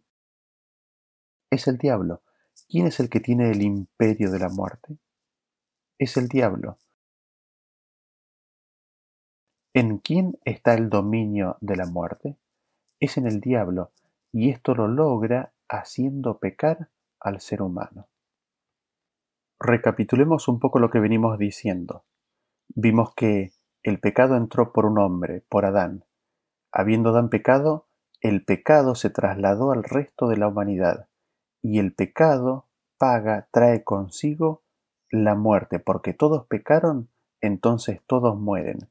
[1.49, 2.21] Es el diablo.
[2.69, 4.97] ¿Quién es el que tiene el imperio de la muerte?
[5.99, 6.77] Es el diablo.
[9.73, 12.37] ¿En quién está el dominio de la muerte?
[12.99, 13.91] es en el diablo,
[14.31, 18.07] y esto lo logra haciendo pecar al ser humano.
[19.59, 22.05] Recapitulemos un poco lo que venimos diciendo.
[22.69, 26.05] Vimos que el pecado entró por un hombre, por Adán.
[26.71, 27.87] Habiendo Adán pecado,
[28.21, 31.07] el pecado se trasladó al resto de la humanidad,
[31.61, 32.65] y el pecado
[32.97, 34.63] paga, trae consigo
[35.09, 37.09] la muerte, porque todos pecaron,
[37.41, 38.89] entonces todos mueren.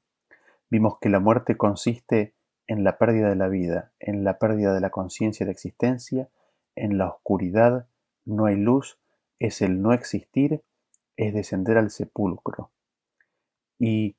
[0.71, 2.35] Vimos que la muerte consiste
[2.67, 6.29] en la pérdida de la vida, en la pérdida de la conciencia de existencia,
[6.75, 7.87] en la oscuridad,
[8.25, 8.99] no hay luz,
[9.39, 10.63] es el no existir,
[11.17, 12.71] es descender al sepulcro.
[13.79, 14.17] Y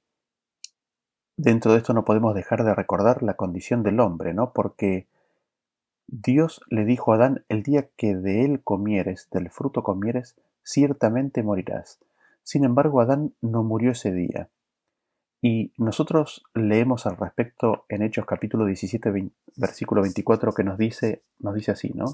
[1.35, 4.53] dentro de esto no podemos dejar de recordar la condición del hombre, ¿no?
[4.53, 5.07] Porque
[6.07, 11.43] Dios le dijo a Adán, el día que de él comieres, del fruto comieres, ciertamente
[11.43, 11.99] morirás.
[12.43, 14.49] Sin embargo, Adán no murió ese día.
[15.41, 21.55] Y nosotros leemos al respecto en Hechos capítulo 17, versículo 24, que nos dice, nos
[21.55, 22.05] dice así, ¿no?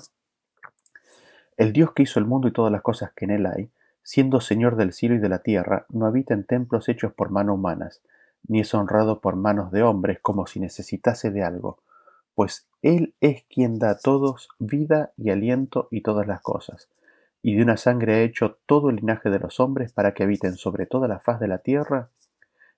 [1.58, 3.72] El Dios que hizo el mundo y todas las cosas que en él hay,
[4.04, 7.56] siendo Señor del cielo y de la tierra, no habita en templos hechos por manos
[7.56, 8.02] humanas,
[8.48, 11.80] ni es honrado por manos de hombres como si necesitase de algo,
[12.36, 16.90] pues Él es quien da a todos vida y aliento y todas las cosas,
[17.44, 20.56] y de una sangre ha hecho todo el linaje de los hombres para que habiten
[20.56, 22.10] sobre toda la faz de la tierra,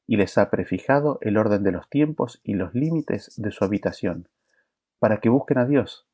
[0.07, 4.27] y les ha prefijado el orden de los tiempos y los límites de su habitación,
[4.99, 6.07] para que busquen a Dios,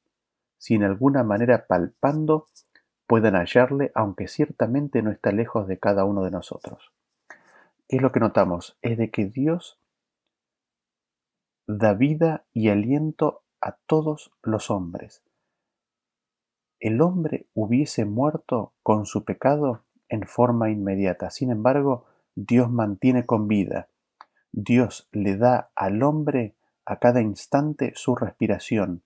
[0.58, 2.46] si en alguna manera palpando
[3.08, 6.92] puedan hallarle, aunque ciertamente no está lejos de cada uno de nosotros.
[7.88, 8.78] ¿Qué es lo que notamos?
[8.82, 9.80] Es de que Dios
[11.68, 15.24] da vida y aliento a todos los hombres.
[16.82, 21.30] El hombre hubiese muerto con su pecado en forma inmediata.
[21.30, 23.88] Sin embargo, Dios mantiene con vida.
[24.52, 29.04] Dios le da al hombre a cada instante su respiración,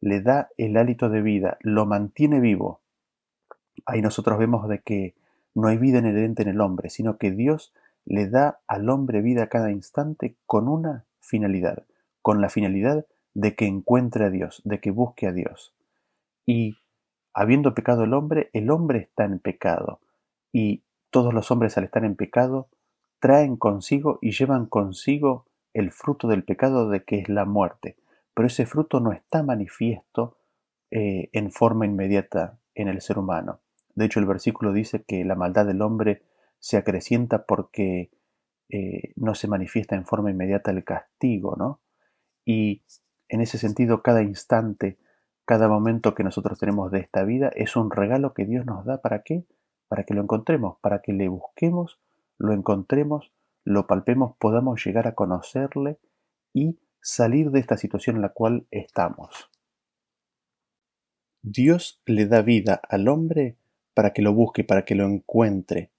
[0.00, 2.80] le da el hálito de vida, lo mantiene vivo.
[3.84, 5.14] Ahí nosotros vemos de que
[5.54, 7.74] no hay vida inherente en el hombre, sino que Dios
[8.06, 11.84] le da al hombre vida a cada instante con una finalidad,
[12.22, 15.74] con la finalidad de que encuentre a Dios, de que busque a Dios.
[16.46, 16.78] Y
[17.32, 20.00] habiendo pecado el hombre, el hombre está en pecado.
[20.52, 22.68] Y todos los hombres al estar en pecado
[23.18, 27.96] traen consigo y llevan consigo el fruto del pecado de que es la muerte.
[28.34, 30.38] Pero ese fruto no está manifiesto
[30.90, 33.60] eh, en forma inmediata en el ser humano.
[33.94, 36.22] De hecho, el versículo dice que la maldad del hombre
[36.58, 38.10] se acrecienta porque
[38.68, 41.80] eh, no se manifiesta en forma inmediata el castigo, ¿no?
[42.44, 42.82] Y
[43.28, 44.98] en ese sentido, cada instante,
[45.50, 49.02] cada momento que nosotros tenemos de esta vida es un regalo que Dios nos da.
[49.02, 49.42] ¿Para qué?
[49.88, 51.98] Para que lo encontremos, para que le busquemos,
[52.38, 53.32] lo encontremos,
[53.64, 55.98] lo palpemos, podamos llegar a conocerle
[56.54, 59.50] y salir de esta situación en la cual estamos.
[61.42, 63.56] Dios le da vida al hombre
[63.92, 65.90] para que lo busque, para que lo encuentre.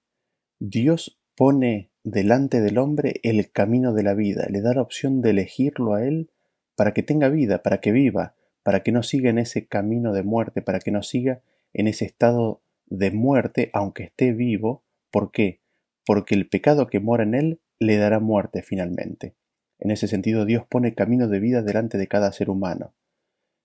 [0.60, 5.28] Dios pone delante del hombre el camino de la vida, le da la opción de
[5.28, 6.30] elegirlo a él
[6.74, 10.22] para que tenga vida, para que viva, para que no siga en ese camino de
[10.22, 11.40] muerte, para que no siga
[11.72, 14.84] en ese estado de muerte aunque esté vivo.
[15.10, 15.60] ¿Por qué?
[16.04, 19.34] Porque el pecado que mora en él le dará muerte finalmente.
[19.78, 22.94] En ese sentido Dios pone camino de vida delante de cada ser humano.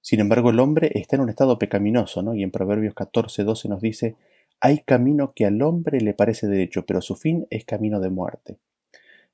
[0.01, 2.33] Sin embargo, el hombre está en un estado pecaminoso, ¿no?
[2.33, 4.15] Y en Proverbios 14, 12 nos dice,
[4.59, 8.57] hay camino que al hombre le parece derecho, pero su fin es camino de muerte.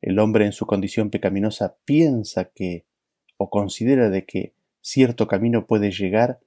[0.02, 2.86] El hombre en su condición pecaminosa piensa que
[3.38, 6.40] o considera de que cierto camino puede llegar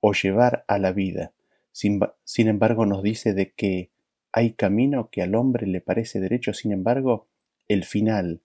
[0.00, 1.32] o llevar a la vida.
[1.72, 2.00] Sin,
[2.48, 3.90] embargo, nos dice de que
[4.32, 7.26] hay camino que al hombre le parece derecho, sin embargo,
[7.68, 8.42] el final,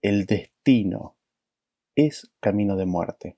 [0.00, 1.16] el destino,
[1.94, 3.36] es camino de muerte.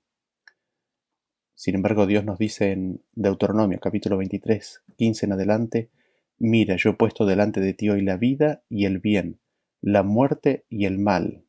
[1.53, 5.89] Sin embargo, Dios nos dice en Deuteronomio capítulo 23, 15 en adelante,
[6.37, 9.39] Mira, yo he puesto delante de ti hoy la vida y el bien,
[9.81, 11.45] la muerte y el mal.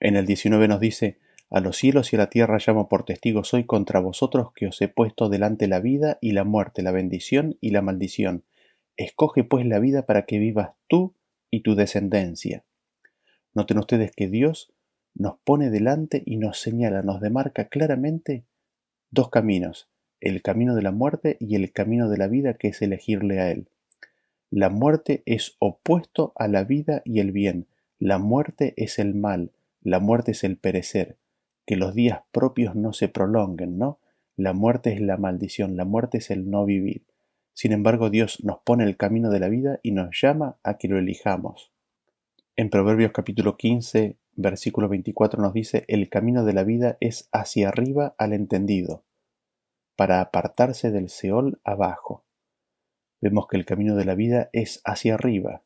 [0.00, 3.54] En el 19 nos dice, A los cielos y a la tierra llamo por testigos
[3.54, 7.56] hoy contra vosotros que os he puesto delante la vida y la muerte, la bendición
[7.60, 8.44] y la maldición.
[8.96, 11.14] Escoge pues la vida para que vivas tú
[11.50, 12.64] y tu descendencia.
[13.54, 14.72] Noten ustedes que Dios
[15.14, 18.44] nos pone delante y nos señala, nos demarca claramente
[19.10, 19.88] dos caminos,
[20.20, 23.50] el camino de la muerte y el camino de la vida que es elegirle a
[23.52, 23.68] Él.
[24.50, 29.52] La muerte es opuesto a la vida y el bien, la muerte es el mal,
[29.80, 31.16] la muerte es el perecer,
[31.66, 34.00] que los días propios no se prolonguen, ¿no?
[34.36, 37.04] La muerte es la maldición, la muerte es el no vivir.
[37.52, 40.88] Sin embargo, Dios nos pone el camino de la vida y nos llama a que
[40.88, 41.72] lo elijamos.
[42.54, 47.68] En Proverbios capítulo 15, versículo 24 nos dice, el camino de la vida es hacia
[47.68, 49.04] arriba al entendido,
[49.96, 52.24] para apartarse del Seol abajo.
[53.20, 55.62] Vemos que el camino de la vida es hacia arriba.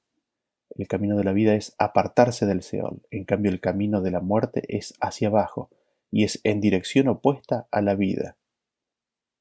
[0.76, 3.02] El camino de la vida es apartarse del Seol.
[3.10, 5.70] En cambio, el camino de la muerte es hacia abajo
[6.11, 8.37] y es en dirección opuesta a la vida.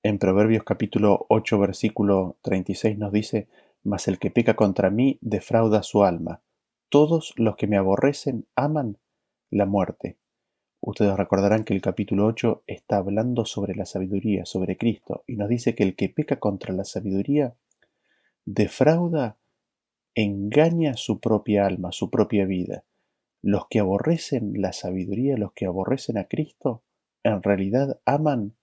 [0.03, 3.47] En Proverbios capítulo 8 versículo 36 nos dice,
[3.83, 6.41] Mas el que peca contra mí defrauda su alma.
[6.89, 8.97] Todos los que me aborrecen aman
[9.49, 10.17] la muerte.
[10.81, 15.49] Ustedes recordarán que el capítulo 8 está hablando sobre la sabiduría, sobre Cristo, y nos
[15.49, 17.55] dice que el que peca contra la sabiduría
[18.45, 19.37] defrauda,
[20.15, 22.83] engaña su propia alma, su propia vida.
[23.41, 26.83] Los que aborrecen la sabiduría, los que aborrecen a Cristo,
[27.23, 28.55] en realidad aman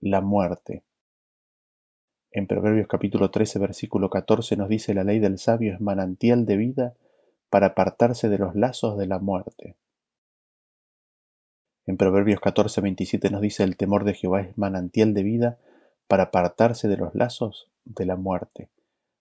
[0.00, 0.84] la muerte.
[2.30, 6.56] En Proverbios capítulo 13, versículo 14 nos dice la ley del sabio es manantial de
[6.56, 6.94] vida
[7.50, 9.76] para apartarse de los lazos de la muerte.
[11.84, 15.58] En Proverbios 14, 27 nos dice el temor de Jehová es manantial de vida
[16.06, 18.70] para apartarse de los lazos de la muerte.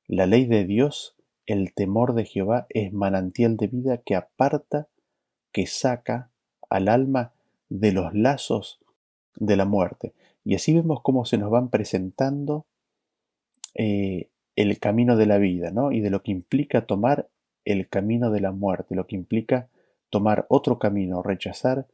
[0.08, 4.88] La ley de Dios, el temor de Jehová es manantial de vida que aparta,
[5.52, 6.30] que saca
[6.70, 7.34] al alma
[7.70, 8.80] de los lazos
[9.36, 10.14] de la muerte.
[10.44, 12.66] Y así vemos cómo se nos van presentando
[13.76, 15.92] eh, el camino de la vida, ¿no?
[15.92, 17.30] Y de lo que implica tomar
[17.66, 19.70] el camino de la muerte, lo que implica
[20.10, 21.88] tomar otro camino, rechazar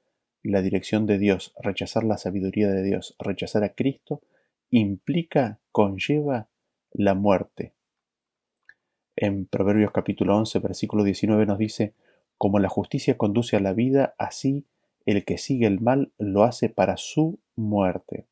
[0.44, 4.22] la dirección de Dios, rechazar la sabiduría de Dios, rechazar a Cristo,
[4.70, 6.48] implica, conlleva
[6.92, 7.74] la muerte.
[9.16, 11.94] En Proverbios capítulo 11, versículo 19 nos dice,
[12.38, 14.66] como la justicia conduce a la vida, así
[15.06, 18.28] el que sigue el mal lo hace para su muerte.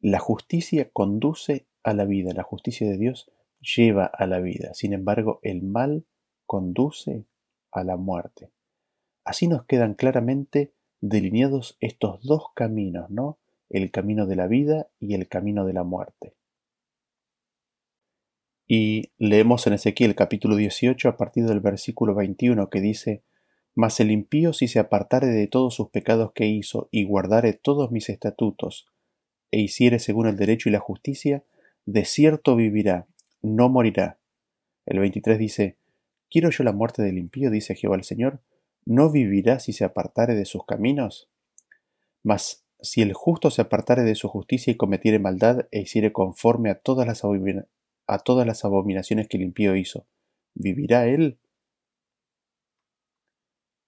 [0.00, 4.74] La justicia conduce a la vida, la justicia de Dios lleva a la vida.
[4.74, 6.04] Sin embargo, el mal
[6.46, 7.24] conduce
[7.70, 8.50] a la muerte.
[9.24, 13.38] Así nos quedan claramente delineados estos dos caminos, ¿no?
[13.70, 16.34] El camino de la vida y el camino de la muerte.
[18.74, 23.22] Y leemos en Ezequiel capítulo 18 a partir del versículo 21 que dice,
[23.74, 27.90] Mas el impío si se apartare de todos sus pecados que hizo y guardare todos
[27.90, 28.86] mis estatutos,
[29.50, 31.44] e hiciere según el derecho y la justicia,
[31.84, 33.06] de cierto vivirá,
[33.42, 34.18] no morirá.
[34.86, 35.76] El 23 dice,
[36.30, 37.50] ¿Quiero yo la muerte del impío?
[37.50, 38.40] dice Jehová el Señor.
[38.86, 41.28] ¿No vivirá si se apartare de sus caminos?
[42.22, 46.70] Mas si el justo se apartare de su justicia y cometiere maldad e hiciere conforme
[46.70, 47.22] a todas las,
[48.06, 50.06] a todas las abominaciones que el impío hizo,
[50.54, 51.38] ¿vivirá él?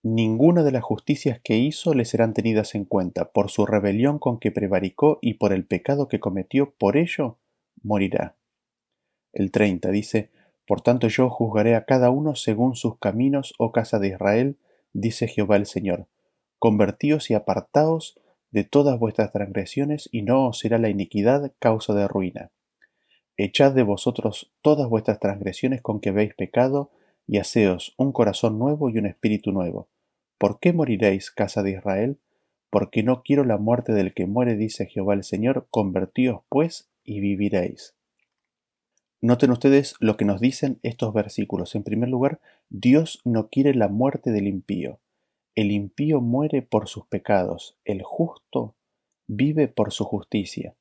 [0.02, 4.38] Ninguna de las justicias que hizo le serán tenidas en cuenta, por su rebelión con
[4.38, 7.38] que prevaricó y por el pecado que cometió, por ello
[7.82, 8.36] morirá.
[9.32, 10.30] El 30 dice,
[10.66, 14.58] Por tanto yo juzgaré a cada uno según sus caminos, oh casa de Israel,
[14.92, 16.06] dice Jehová el Señor.
[16.58, 22.06] Convertíos y apartaos de todas vuestras transgresiones, y no os será la iniquidad causa de
[22.06, 22.50] ruina.
[23.36, 26.90] Echad de vosotros todas vuestras transgresiones con que habéis pecado,
[27.26, 29.88] y haceos un corazón nuevo y un espíritu nuevo
[30.38, 32.18] ¿Por qué moriréis, casa de Israel?
[32.68, 37.20] Porque no quiero la muerte del que muere, dice Jehová el Señor, convertíos pues y
[37.20, 37.94] viviréis.
[39.20, 41.74] Noten ustedes lo que nos dicen estos versículos.
[41.74, 45.00] En primer lugar, Dios no quiere la muerte del impío.
[45.54, 48.74] El impío muere por sus pecados, el justo
[49.26, 50.74] vive por su justicia.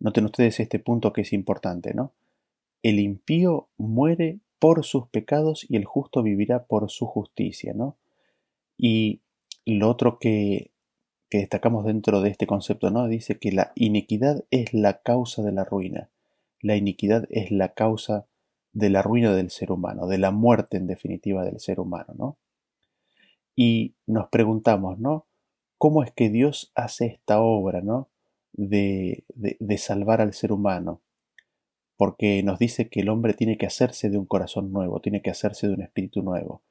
[0.00, 2.12] Noten ustedes este punto que es importante, ¿no?
[2.82, 7.96] El impío muere por sus pecados y el justo vivirá por su justicia, ¿no?
[8.76, 9.20] Y
[9.64, 10.70] lo otro que,
[11.30, 13.06] destacamos dentro de este concepto, ¿no?
[13.06, 16.08] Dice que la iniquidad es la causa de la ruina.
[16.62, 18.26] La iniquidad es la causa
[18.72, 22.38] de la ruina del ser humano, de la muerte en definitiva del ser humano, ¿no?
[23.54, 25.26] Y nos preguntamos, ¿no?
[25.76, 28.08] ¿Cómo es que Dios hace esta obra, ¿no?
[28.60, 31.00] De, de salvar al ser humano.
[31.96, 35.30] Porque nos dice que el hombre tiene que hacerse de un corazón nuevo, tiene que
[35.30, 36.62] hacerse de un espíritu nuevo.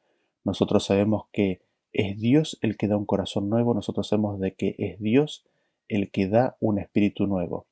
[0.44, 1.62] Nosotros sabemos que
[1.94, 5.46] es Dios el que da un corazón nuevo, nosotros sabemos de que es Dios
[5.88, 7.68] el que da un espíritu nuevo.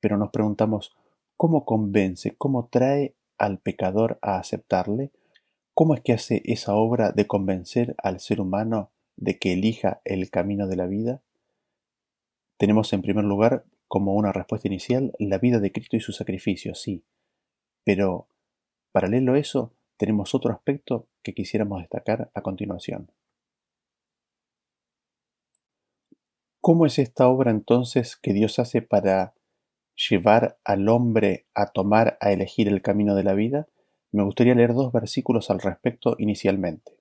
[0.00, 0.94] Pero nos preguntamos,
[1.36, 5.12] ¿cómo convence, cómo trae al pecador a aceptarle?
[5.74, 10.30] ¿Cómo es que hace esa obra de convencer al ser humano de que elija el
[10.30, 11.22] camino de la vida?
[12.56, 16.74] Tenemos en primer lugar, como una respuesta inicial, la vida de Cristo y su sacrificio,
[16.74, 17.04] sí.
[17.84, 18.28] Pero,
[18.92, 23.10] paralelo a eso, tenemos otro aspecto que quisiéramos destacar a continuación.
[26.60, 29.34] ¿Cómo es esta obra entonces que Dios hace para
[30.08, 33.66] llevar al hombre a tomar, a elegir el camino de la vida?
[34.12, 36.96] Me gustaría leer dos versículos al respecto inicialmente.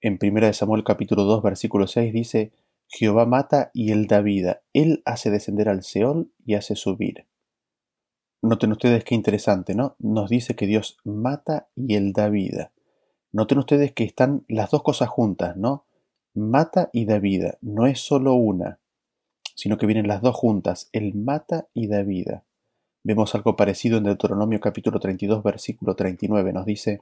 [0.00, 2.52] En 1 Samuel capítulo 2 versículo 6 dice,
[2.88, 7.26] Jehová mata y él da vida, él hace descender al Seol y hace subir.
[8.42, 9.96] Noten ustedes qué interesante, ¿no?
[9.98, 12.72] Nos dice que Dios mata y él da vida.
[13.32, 15.84] Noten ustedes que están las dos cosas juntas, ¿no?
[16.34, 18.78] Mata y da vida, no es solo una,
[19.54, 22.44] sino que vienen las dos juntas, él mata y da vida.
[23.02, 27.00] Vemos algo parecido en Deuteronomio capítulo 32 versículo 39, nos dice,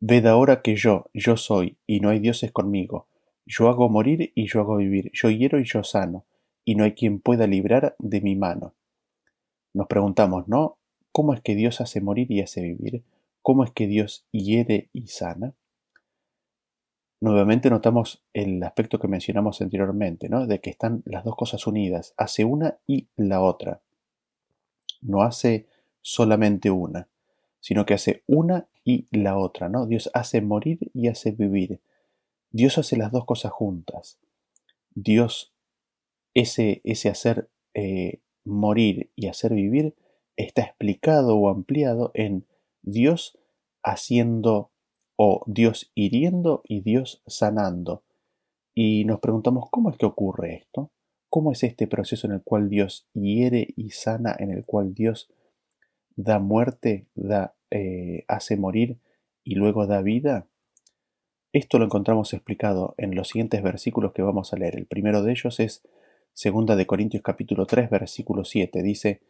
[0.00, 3.06] Ved ahora que yo, yo soy, y no hay dioses conmigo.
[3.46, 5.10] Yo hago morir y yo hago vivir.
[5.12, 6.24] Yo hiero y yo sano,
[6.64, 8.74] y no hay quien pueda librar de mi mano.
[9.72, 10.78] Nos preguntamos, ¿no?
[11.12, 13.04] ¿Cómo es que Dios hace morir y hace vivir?
[13.42, 15.54] ¿Cómo es que Dios hiere y sana?
[17.20, 20.46] Nuevamente notamos el aspecto que mencionamos anteriormente, ¿no?
[20.46, 22.14] De que están las dos cosas unidas.
[22.16, 23.80] Hace una y la otra.
[25.00, 25.66] No hace
[26.02, 27.08] solamente una
[27.64, 29.86] sino que hace una y la otra, ¿no?
[29.86, 31.80] Dios hace morir y hace vivir.
[32.54, 34.20] Dios hace las dos cosas juntas.
[34.94, 35.52] Dios,
[36.34, 39.96] ese, ese hacer eh, morir y hacer vivir,
[40.36, 42.46] está explicado o ampliado en
[42.82, 43.36] Dios
[43.82, 44.70] haciendo
[45.16, 48.04] o Dios hiriendo y Dios sanando.
[48.72, 50.92] Y nos preguntamos, ¿cómo es que ocurre esto?
[51.30, 55.28] ¿Cómo es este proceso en el cual Dios hiere y sana, en el cual Dios
[56.14, 59.00] da muerte, da, eh, hace morir
[59.42, 60.46] y luego da vida?
[61.54, 64.76] Esto lo encontramos explicado en los siguientes versículos que vamos a leer.
[64.76, 65.84] El primero de ellos es
[66.34, 68.82] 2 de Corintios capítulo 3 versículo 7.
[68.82, 69.20] Dice,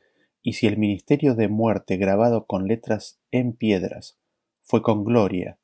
[0.41, 4.17] y si el ministerio de muerte grabado con letras en piedras
[4.63, 5.59] fue con gloria,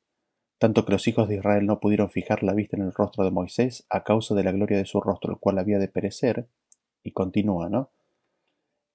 [0.59, 3.31] tanto que los hijos de Israel no pudieron fijar la vista en el rostro de
[3.31, 6.45] Moisés a causa de la gloria de su rostro, el cual había de perecer,
[7.01, 7.89] y continúa, ¿no?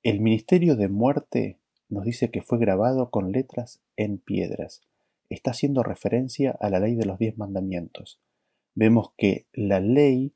[0.04, 1.58] El ministerio de muerte
[1.88, 4.82] nos dice que fue grabado con letras en piedras.
[5.28, 8.20] Está haciendo referencia a la ley de los diez mandamientos.
[8.74, 10.34] Vemos que la ley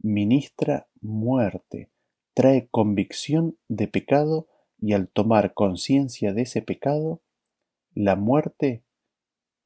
[0.00, 1.90] ministra muerte,
[2.34, 4.48] trae convicción de pecado
[4.80, 7.22] y al tomar conciencia de ese pecado,
[7.94, 8.82] la muerte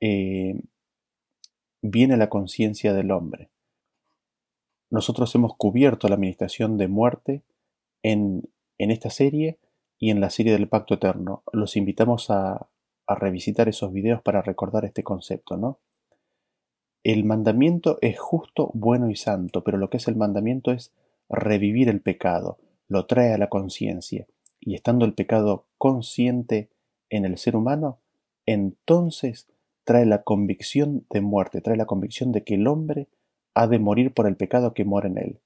[0.00, 0.60] eh,
[1.82, 3.50] viene a la conciencia del hombre.
[4.88, 7.42] Nosotros hemos cubierto la administración de muerte
[8.02, 8.48] en,
[8.78, 9.58] en esta serie
[9.98, 11.42] y en la serie del Pacto Eterno.
[11.52, 12.69] Los invitamos a,
[13.14, 15.78] revisitar esos videos para recordar este concepto, ¿no?
[17.02, 20.92] El mandamiento es justo, bueno y santo, pero lo que es el mandamiento es
[21.28, 22.58] revivir el pecado,
[22.88, 24.26] lo trae a la conciencia,
[24.60, 26.68] y estando el pecado consciente
[27.08, 28.00] en el ser humano,
[28.44, 29.48] entonces
[29.84, 33.08] trae la convicción de muerte, trae la convicción de que el hombre
[33.54, 35.40] ha de morir por el pecado que mora en él.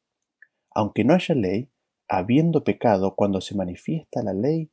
[0.74, 1.68] Aunque no haya ley,
[2.08, 4.70] habiendo pecado, cuando se manifiesta la ley,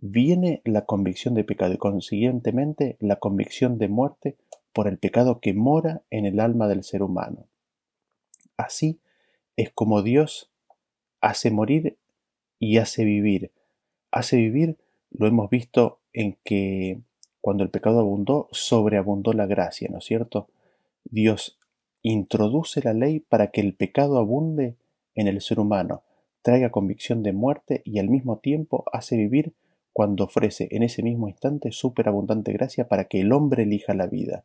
[0.00, 4.36] viene la convicción de pecado y consiguientemente la convicción de muerte
[4.72, 7.46] por el pecado que mora en el alma del ser humano.
[8.56, 9.00] Así
[9.56, 10.50] es como Dios
[11.20, 11.98] hace morir
[12.58, 13.52] y hace vivir.
[14.10, 14.76] Hace vivir,
[15.10, 17.00] lo hemos visto en que
[17.40, 20.48] cuando el pecado abundó, sobreabundó la gracia, ¿no es cierto?
[21.04, 21.58] Dios
[22.02, 24.76] introduce la ley para que el pecado abunde
[25.14, 26.02] en el ser humano,
[26.42, 29.52] traiga convicción de muerte y al mismo tiempo hace vivir
[29.92, 34.44] cuando ofrece en ese mismo instante superabundante gracia para que el hombre elija la vida.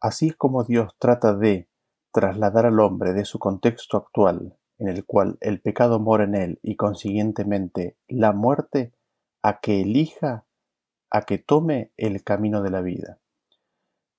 [0.00, 1.68] Así es como Dios trata de
[2.12, 6.58] trasladar al hombre de su contexto actual, en el cual el pecado mora en él
[6.62, 8.92] y consiguientemente la muerte,
[9.42, 10.46] a que elija,
[11.10, 13.18] a que tome el camino de la vida.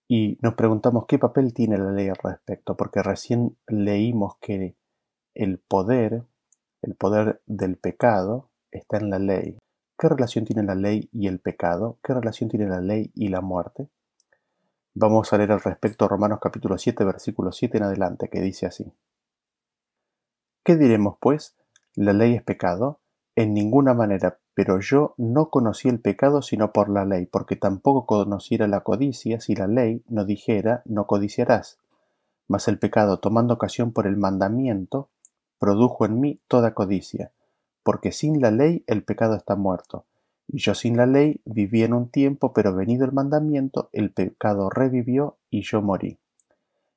[0.08, 4.76] Y nos preguntamos qué papel tiene la ley al respecto, porque recién leímos que
[5.34, 6.26] el poder
[6.86, 9.58] el poder del pecado está en la ley.
[9.98, 12.00] ¿Qué relación tiene la ley y el pecado?
[12.04, 13.88] ¿Qué relación tiene la ley y la muerte?
[14.94, 18.92] Vamos a leer al respecto Romanos capítulo 7, versículo 7 en adelante, que dice así.
[20.66, 21.56] ¿Qué diremos, pues?
[21.96, 23.00] ¿La ley es pecado?
[23.38, 28.06] En ninguna manera, pero yo no conocí el pecado sino por la ley, porque tampoco
[28.06, 31.80] conociera la codicia si la ley no dijera no codiciarás.
[32.50, 35.10] Mas el pecado, tomando ocasión por el mandamiento,
[35.58, 37.32] produjo en mí toda codicia,
[37.86, 40.06] porque sin la ley el pecado está muerto.
[40.48, 44.72] Y yo sin la ley viví en un tiempo, pero venido el mandamiento, el pecado
[44.72, 46.18] revivió y yo morí.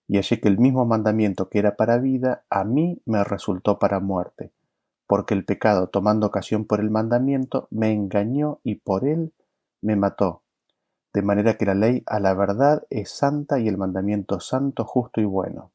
[0.06, 4.00] Y hallé que el mismo mandamiento que era para vida, a mí me resultó para
[4.00, 4.50] muerte,
[5.06, 9.34] porque el pecado, tomando ocasión por el mandamiento, me engañó y por él
[9.82, 10.40] me mató.
[11.12, 15.20] De manera que la ley a la verdad es santa y el mandamiento santo, justo
[15.20, 15.70] y bueno.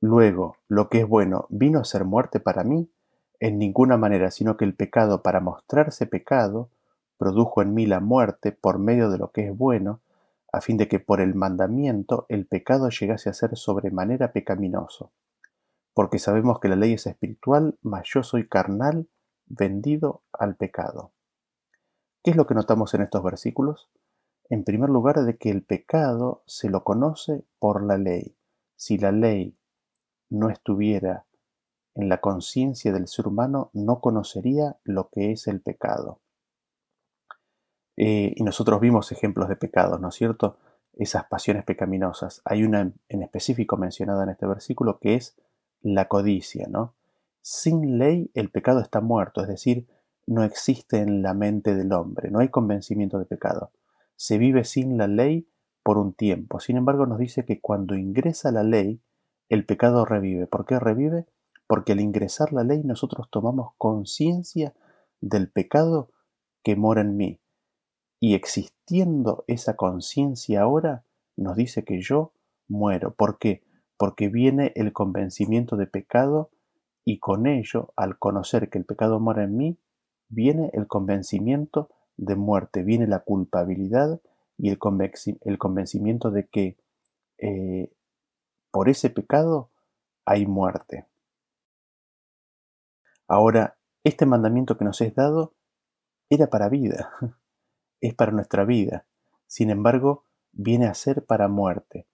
[0.00, 2.88] Luego, lo que es bueno vino a ser muerte para mí,
[3.40, 6.68] en ninguna manera, sino que el pecado, para mostrarse pecado,
[7.16, 10.00] produjo en mí la muerte por medio de lo que es bueno,
[10.52, 15.10] a fin de que por el mandamiento el pecado llegase a ser sobremanera pecaminoso.
[15.94, 19.08] Porque sabemos que la ley es espiritual, mas yo soy carnal,
[19.46, 21.12] vendido al pecado.
[22.22, 23.88] ¿Qué es lo que notamos en estos versículos?
[24.48, 28.36] En primer lugar, de que el pecado se lo conoce por la ley.
[28.76, 29.56] Si la ley
[30.28, 31.24] no estuviera
[31.94, 36.20] en la conciencia del ser humano, no conocería lo que es el pecado.
[37.96, 40.56] Eh, y nosotros vimos ejemplos de pecados, ¿no es cierto?
[40.94, 42.40] Esas pasiones pecaminosas.
[42.44, 45.36] Hay una en específico mencionada en este versículo que es
[45.82, 46.94] la codicia, ¿no?
[47.42, 49.86] Sin ley el pecado está muerto, es decir,
[50.26, 53.72] no existe en la mente del hombre, no hay convencimiento de pecado.
[54.16, 55.48] Se vive sin la ley
[55.82, 56.60] por un tiempo.
[56.60, 59.00] Sin embargo, nos dice que cuando ingresa la ley,
[59.48, 60.46] el pecado revive.
[60.46, 61.26] ¿Por qué revive?
[61.70, 64.74] Porque al ingresar la ley nosotros tomamos conciencia
[65.20, 66.10] del pecado
[66.64, 67.40] que mora en mí.
[68.18, 71.04] Y existiendo esa conciencia ahora,
[71.36, 72.32] nos dice que yo
[72.66, 73.14] muero.
[73.14, 73.62] ¿Por qué?
[73.96, 76.50] Porque viene el convencimiento de pecado
[77.04, 79.78] y con ello, al conocer que el pecado mora en mí,
[80.28, 84.20] viene el convencimiento de muerte, viene la culpabilidad
[84.58, 84.78] y el,
[85.58, 86.78] convencimiento de que
[87.38, 87.92] eh,
[88.72, 89.70] por ese pecado
[90.24, 91.06] hay muerte.
[93.30, 95.54] Ahora, este mandamiento que nos es dado
[96.30, 97.12] era para vida.
[98.00, 99.06] es para nuestra vida.
[99.46, 102.08] Sin embargo, viene a ser para muerte.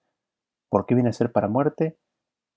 [0.69, 1.97] ¿Por qué viene a ser para muerte?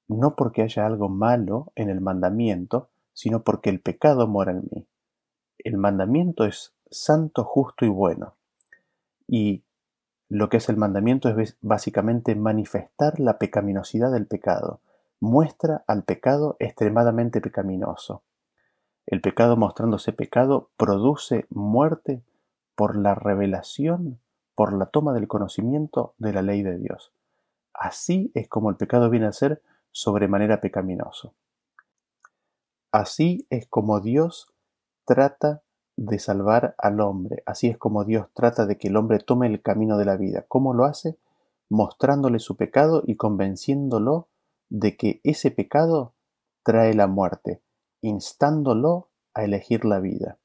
[0.09, 4.87] No porque haya algo malo en el mandamiento, sino porque el pecado mora en mí.
[5.59, 8.35] El mandamiento es santo, justo y bueno.
[9.25, 9.63] Y
[10.27, 14.81] lo que es el mandamiento es básicamente manifestar la pecaminosidad del pecado.
[15.21, 18.21] Muestra al pecado extremadamente pecaminoso.
[19.09, 22.21] El pecado mostrándose pecado produce muerte
[22.75, 24.19] por la revelación,
[24.53, 27.11] por la toma del conocimiento de la ley de Dios.
[27.73, 31.33] Así es como el pecado viene a ser sobremanera pecaminoso.
[32.91, 34.53] Así es como Dios
[35.05, 35.63] trata
[35.97, 39.63] de salvar al hombre, así es como Dios trata de que el hombre tome el
[39.63, 40.45] camino de la vida.
[40.47, 41.17] ¿Cómo lo hace?
[41.67, 44.27] Mostrándole su pecado y convenciéndolo
[44.69, 46.13] de que ese pecado
[46.61, 47.63] trae la muerte,
[48.01, 50.37] instándolo a elegir la vida.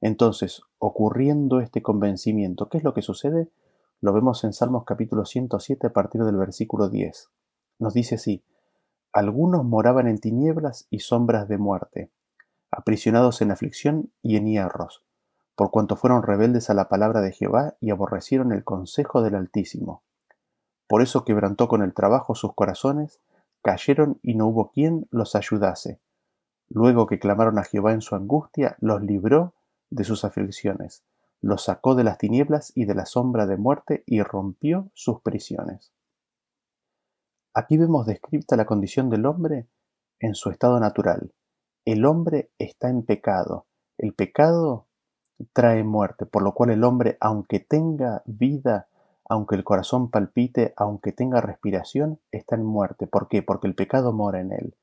[0.00, 3.48] Entonces, ocurriendo este convencimiento, ¿qué es lo que sucede?
[4.00, 7.30] Lo vemos en Salmos capítulo 107 a partir del versículo 10.
[7.80, 8.44] Nos dice así,
[9.12, 12.10] algunos moraban en tinieblas y sombras de muerte,
[12.70, 15.02] aprisionados en aflicción y en hierros,
[15.56, 20.04] por cuanto fueron rebeldes a la palabra de Jehová y aborrecieron el consejo del Altísimo.
[20.86, 23.20] Por eso quebrantó con el trabajo sus corazones,
[23.62, 26.00] cayeron y no hubo quien los ayudase.
[26.70, 29.54] Luego que clamaron a Jehová en su angustia, los libró
[29.90, 31.04] de sus aflicciones,
[31.40, 35.92] los sacó de las tinieblas y de la sombra de muerte y rompió sus prisiones.
[37.54, 39.66] Aquí vemos descrita la condición del hombre
[40.20, 41.32] en su estado natural.
[41.84, 43.66] El hombre está en pecado.
[43.96, 44.86] El pecado
[45.52, 48.88] trae muerte, por lo cual el hombre, aunque tenga vida,
[49.28, 53.06] aunque el corazón palpite, aunque tenga respiración, está en muerte.
[53.06, 53.42] ¿Por qué?
[53.42, 54.76] Porque el pecado mora en él.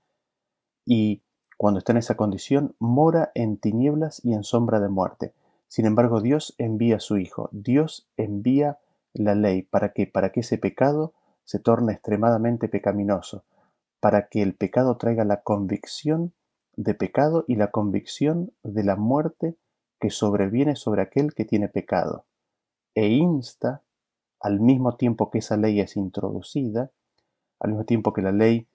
[0.86, 1.24] Y
[1.58, 5.34] cuando está en esa condición, mora en tinieblas y en sombra de muerte.
[5.68, 8.80] Sin embargo, Dios envía a su Hijo, Dios envía
[9.14, 9.64] la ley.
[9.64, 13.46] Para que, para que ese pecado se torne extremadamente pecaminoso,
[14.00, 16.34] para que el pecado traiga la convicción
[16.76, 19.56] de pecado y la convicción de la muerte
[20.00, 22.26] que sobreviene sobre aquel que tiene pecado,
[22.96, 23.82] e insta,
[24.40, 26.92] al mismo tiempo que esa ley es introducida,
[27.60, 28.68] al mismo tiempo que la ley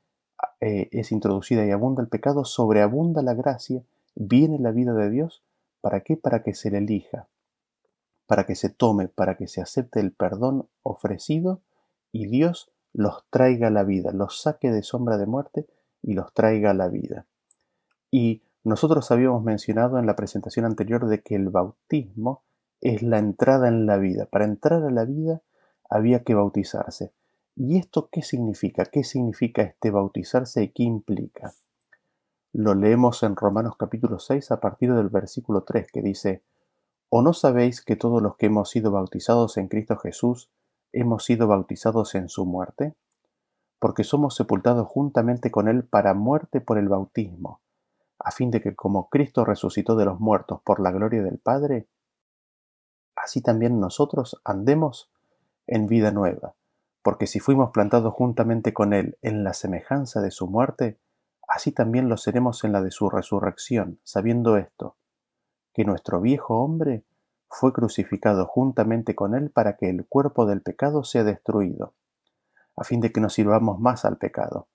[0.61, 3.83] eh, es introducida y abunda el pecado, sobreabunda la gracia,
[4.15, 5.43] viene la vida de Dios,
[5.81, 6.17] ¿para qué?
[6.17, 7.29] Para que se le elija,
[8.27, 11.61] para que se tome, para que se acepte el perdón ofrecido
[12.13, 15.67] y Dios los traiga a la vida, los saque de sombra de muerte
[16.03, 17.27] y los traiga a la vida.
[18.11, 22.43] Y nosotros habíamos mencionado en la presentación anterior de que el bautismo
[22.81, 24.27] es la entrada en la vida.
[24.27, 25.43] Para entrar a la vida
[25.89, 27.13] había que bautizarse.
[27.57, 28.85] ¿Y esto qué significa?
[28.85, 31.53] ¿Qué significa este bautizarse y qué implica?
[32.53, 36.45] Lo leemos en Romanos capítulo 6 a partir del versículo 3 que dice,
[37.09, 40.49] ¿O no sabéis que todos los que hemos sido bautizados en Cristo Jesús
[40.93, 42.95] hemos sido bautizados en su muerte?
[43.81, 47.61] Porque somos sepultados juntamente con Él para muerte por el bautismo,
[48.21, 51.89] a fin de que como Cristo resucitó de los muertos por la gloria del Padre,
[53.17, 55.11] así también nosotros andemos
[55.67, 56.55] en vida nueva
[57.03, 60.99] porque si fuimos plantados juntamente con Él en la semejanza de su muerte,
[61.49, 64.97] así también lo seremos en la de su resurrección, sabiendo esto,
[65.75, 67.05] que nuestro viejo hombre
[67.49, 71.95] fue crucificado juntamente con él para que el cuerpo del pecado sea destruido,
[72.77, 74.69] a fin de que no sirvamos más al pecado.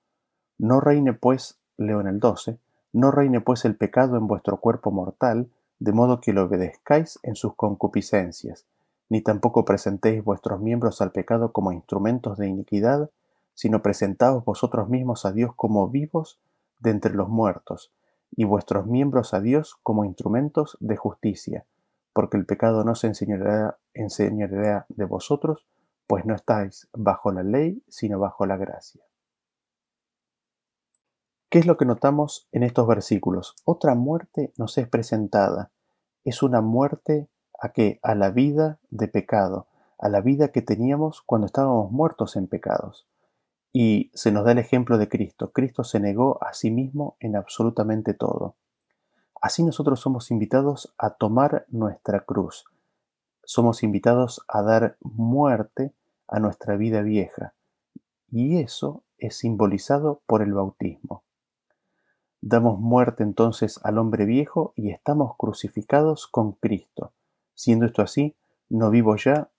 [0.58, 2.60] No reine pues, leo en el 12,
[2.92, 5.50] no reine pues el pecado en vuestro cuerpo mortal,
[5.80, 8.66] de modo que lo obedezcáis en sus concupiscencias,
[9.10, 13.10] ni tampoco presentéis vuestros miembros al pecado como instrumentos de iniquidad,
[13.54, 16.40] sino presentaos vosotros mismos a Dios como vivos
[16.80, 17.94] de entre los muertos,
[18.32, 21.66] y vuestros miembros a Dios como instrumentos de justicia,
[22.14, 25.66] porque el pecado no se enseñará de vosotros,
[26.08, 29.02] pues no estáis bajo la ley, sino bajo la gracia.
[31.50, 33.56] ¿Qué es lo que notamos en estos versículos?
[33.64, 35.72] Otra muerte nos es presentada.
[36.26, 37.30] Es una muerte
[37.60, 38.00] a qué?
[38.04, 43.08] A la vida de pecado, a la vida que teníamos cuando estábamos muertos en pecados.
[43.72, 45.52] Y se nos da el ejemplo de Cristo.
[45.52, 48.56] Cristo se negó a sí mismo en absolutamente todo.
[49.42, 52.66] Así nosotros somos invitados a tomar nuestra cruz.
[53.44, 55.94] Somos invitados a dar muerte
[56.28, 57.54] a nuestra vida vieja.
[58.32, 61.24] Y eso es simbolizado por el bautismo.
[62.42, 67.12] Damos muerte entonces al hombre viejo y estamos crucificados con Cristo.
[67.56, 68.36] Siendo esto así,
[68.70, 69.50] no vivo ya,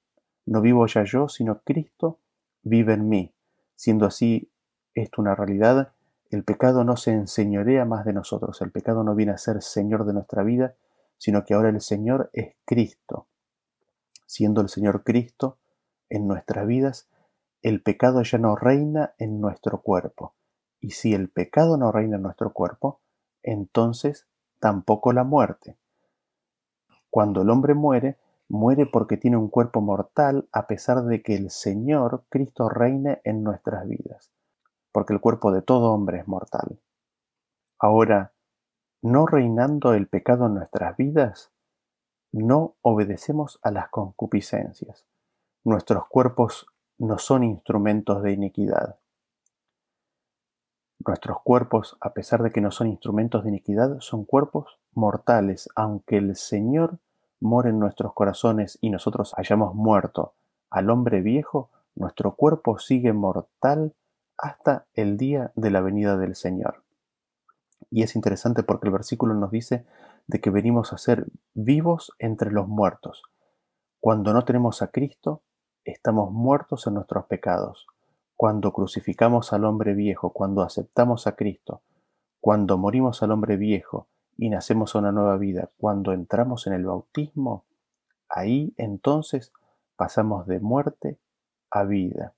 [0.44, 2.20] no vivo ya yo, sino Cristo
[2.62, 3.34] vive en mí.
[3.74, 4.50] Siendo así
[4.94, 5.92] esto una realidad,
[6.30, 10.04] el pecado no se enseñorea más de nosotros, el pecado no viene a ser Señor
[10.04, 10.74] de nuestra vida,
[11.18, 13.26] sino que ahora el Señor es Cristo.
[14.26, 15.58] Siendo el Señor Cristo
[16.08, 17.08] en nuestras vidas,
[17.62, 20.34] el pecado ya no reina en nuestro cuerpo.
[20.80, 23.00] Y si el pecado no reina en nuestro cuerpo,
[23.42, 24.26] entonces
[24.60, 25.76] tampoco la muerte.
[27.16, 31.48] Cuando el hombre muere, muere porque tiene un cuerpo mortal a pesar de que el
[31.48, 34.30] Señor Cristo reine en nuestras vidas,
[34.92, 36.78] porque el cuerpo de todo hombre es mortal.
[37.78, 38.34] Ahora,
[39.00, 41.54] no reinando el pecado en nuestras vidas,
[42.32, 45.06] no obedecemos a las concupiscencias.
[45.64, 46.66] Nuestros cuerpos
[46.98, 48.96] no son instrumentos de iniquidad.
[50.98, 56.18] Nuestros cuerpos, a pesar de que no son instrumentos de iniquidad, son cuerpos mortales, aunque
[56.18, 56.98] el Señor
[57.40, 60.34] more en nuestros corazones y nosotros hayamos muerto
[60.70, 63.94] al hombre viejo, nuestro cuerpo sigue mortal
[64.36, 66.82] hasta el día de la venida del Señor.
[67.90, 69.86] Y es interesante porque el versículo nos dice
[70.26, 73.22] de que venimos a ser vivos entre los muertos.
[74.00, 75.42] Cuando no tenemos a Cristo,
[75.84, 77.86] estamos muertos en nuestros pecados.
[78.34, 81.82] Cuando crucificamos al hombre viejo, cuando aceptamos a Cristo,
[82.40, 86.84] cuando morimos al hombre viejo y nacemos a una nueva vida, cuando entramos en el
[86.84, 87.64] bautismo,
[88.28, 89.52] ahí entonces
[89.96, 91.18] pasamos de muerte
[91.70, 92.34] a vida.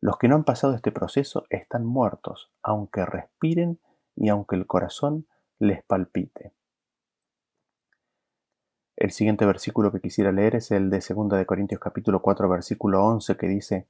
[0.00, 3.78] Los que no han pasado este proceso están muertos, aunque respiren
[4.16, 5.26] y aunque el corazón
[5.58, 6.52] les palpite.
[8.96, 13.04] El siguiente versículo que quisiera leer es el de 2 de Corintios capítulo 4 versículo
[13.04, 13.86] 11 que dice,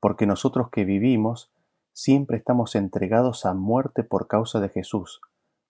[0.00, 1.52] porque nosotros que vivimos
[1.92, 5.20] siempre estamos entregados a muerte por causa de Jesús,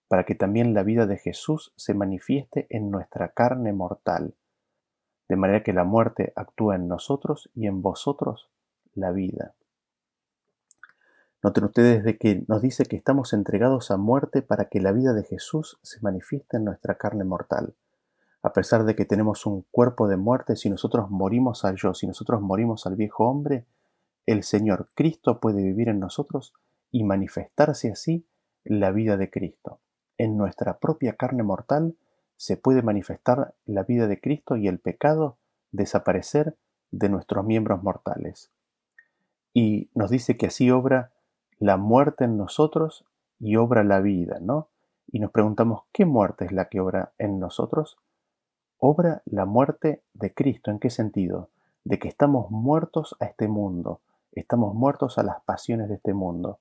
[0.08, 4.34] para que también la vida de Jesús se manifieste en nuestra carne mortal,
[5.28, 8.50] de manera que la muerte actúa en nosotros y en vosotros
[8.94, 9.54] la vida.
[11.42, 15.12] Noten ustedes de que nos dice que estamos entregados a muerte para que la vida
[15.12, 17.74] de Jesús se manifieste en nuestra carne mortal.
[18.42, 22.06] A pesar de que tenemos un cuerpo de muerte, si nosotros morimos al yo, si
[22.06, 23.66] nosotros morimos al viejo hombre,
[24.26, 26.54] el Señor Cristo puede vivir en nosotros
[26.90, 28.26] y manifestarse así
[28.64, 29.80] la vida de Cristo
[30.18, 31.96] en nuestra propia carne mortal
[32.36, 35.38] se puede manifestar la vida de Cristo y el pecado
[35.72, 36.56] desaparecer
[36.90, 38.50] de nuestros miembros mortales.
[39.52, 41.12] Y nos dice que así obra
[41.58, 43.04] la muerte en nosotros
[43.38, 44.68] y obra la vida, ¿no?
[45.06, 47.98] Y nos preguntamos, ¿qué muerte es la que obra en nosotros?
[48.78, 50.70] Obra la muerte de Cristo.
[50.70, 51.50] ¿En qué sentido?
[51.84, 54.00] De que estamos muertos a este mundo,
[54.32, 56.58] estamos muertos a las pasiones de este mundo.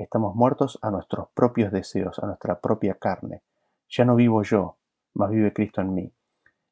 [0.00, 3.42] Estamos muertos a nuestros propios deseos, a nuestra propia carne.
[3.90, 4.78] Ya no vivo yo,
[5.12, 6.12] mas vive Cristo en mí.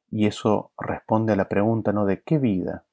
[0.09, 2.07] Y eso responde a la pregunta, ¿no?
[2.07, 2.85] ¿De qué vida?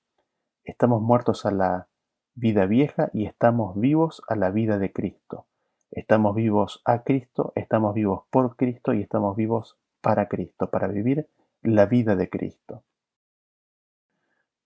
[0.63, 1.89] Estamos muertos a la
[2.35, 5.47] vida vieja y estamos vivos a la vida de Cristo.
[5.91, 11.31] Estamos vivos a Cristo, estamos vivos por Cristo y estamos vivos para Cristo, para vivir
[11.63, 12.83] la vida de Cristo.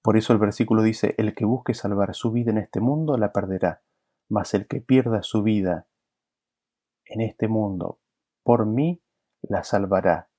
[0.02, 3.32] Por eso el versículo dice, el que busque salvar su vida en este mundo la
[3.32, 3.82] perderá,
[4.30, 5.86] mas el que pierda su vida
[7.04, 7.98] en este mundo
[8.42, 9.02] por mí
[9.42, 10.30] la salvará.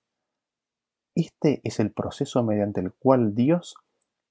[1.14, 3.76] Este es el proceso mediante el cual Dios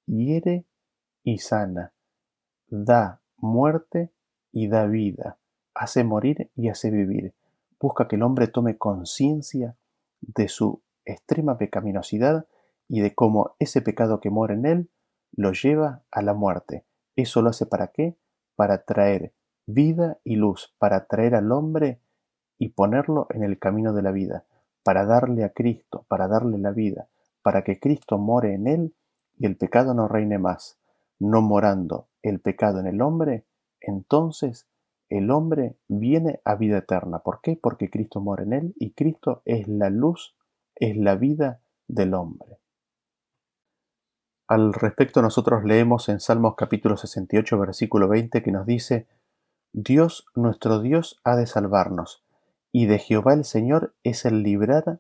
[0.07, 0.65] hiere
[1.23, 1.93] y sana,
[2.69, 4.11] da muerte
[4.51, 5.39] y da vida,
[5.75, 7.35] hace morir y hace vivir.
[7.79, 9.77] Busca que el hombre tome conciencia
[10.21, 12.47] de su extrema pecaminosidad
[12.89, 14.91] y de cómo ese pecado que mora en él
[15.33, 16.87] lo lleva a la muerte.
[17.15, 18.17] ¿Eso lo hace para qué?
[18.57, 19.35] Para traer
[19.73, 22.01] vida y luz, para traer al hombre
[22.59, 24.45] y ponerlo en el camino de la vida,
[24.83, 27.09] para darle a Cristo, para darle la vida,
[27.43, 28.95] para que Cristo more en él
[29.39, 30.79] y el pecado no reine más.
[31.19, 33.47] No morando el pecado en el hombre,
[33.81, 34.69] entonces
[35.09, 37.19] el hombre viene a vida eterna.
[37.19, 37.59] ¿Por qué?
[37.61, 40.37] Porque Cristo mora en él y Cristo es la luz,
[40.77, 42.59] es la vida del hombre.
[44.47, 49.09] Al respecto nosotros leemos en Salmos capítulo 68 versículo 20 que nos dice,
[49.73, 52.25] Dios nuestro Dios ha de salvarnos,
[52.73, 54.99] y de Jehová el Señor es el librar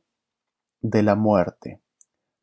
[0.81, 1.81] de la muerte.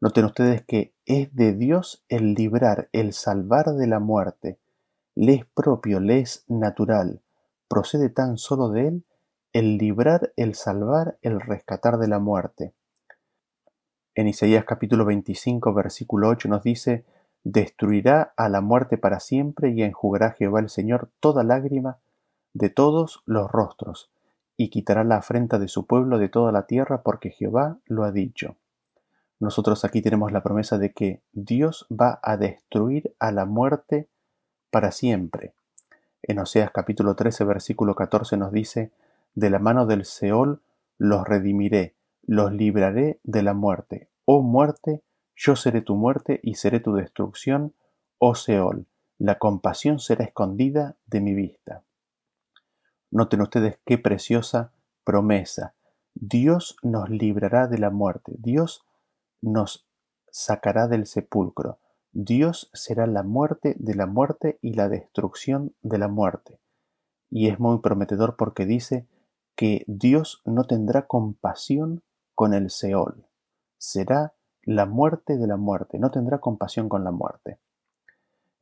[0.01, 4.59] Noten ustedes que es de Dios el librar, el salvar de la muerte.
[5.15, 7.21] Le es propio, le es natural,
[7.69, 9.05] procede tan solo de Él
[9.53, 12.73] el librar, el salvar, el rescatar de la muerte.
[14.15, 17.05] En Isaías capítulo 25 versículo 8 nos dice,
[17.45, 21.99] Destruirá a la muerte para siempre y enjugará Jehová el Señor toda lágrima
[22.57, 24.09] de todos los rostros,
[24.57, 28.11] y quitará la afrenta de su pueblo de toda la tierra, porque Jehová lo ha
[28.11, 28.55] dicho.
[29.39, 34.07] Nosotros aquí tenemos la promesa de que Dios va a destruir a la muerte
[34.71, 35.53] para siempre.
[36.23, 38.91] En Oseas capítulo 13 versículo 14 nos dice,
[39.35, 40.61] de la mano del Seol
[40.97, 41.93] los redimiré,
[42.25, 44.09] los libraré de la muerte.
[44.25, 45.03] Oh muerte,
[45.35, 47.75] yo seré tu muerte y seré tu destrucción,
[48.17, 48.87] oh Seol,
[49.19, 51.83] la compasión será escondida de mi vista.
[53.11, 54.71] Noten ustedes qué preciosa
[55.03, 55.73] promesa.
[56.13, 58.85] Dios nos librará de la muerte, Dios
[59.41, 59.87] nos
[60.29, 61.79] sacará del sepulcro,
[62.11, 66.59] Dios será la muerte de la muerte y la destrucción de la muerte.
[67.29, 69.07] Y es muy prometedor porque dice
[69.55, 72.01] que Dios no tendrá compasión
[72.35, 73.25] con el Seol.
[73.77, 74.33] Será
[74.63, 77.59] la muerte de la muerte, no tendrá compasión con la muerte.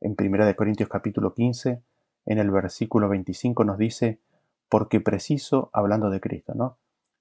[0.00, 1.82] En 1 Corintios capítulo 15,
[2.26, 4.20] en el versículo 25 nos dice,
[4.68, 6.78] porque preciso, hablando de Cristo, ¿no?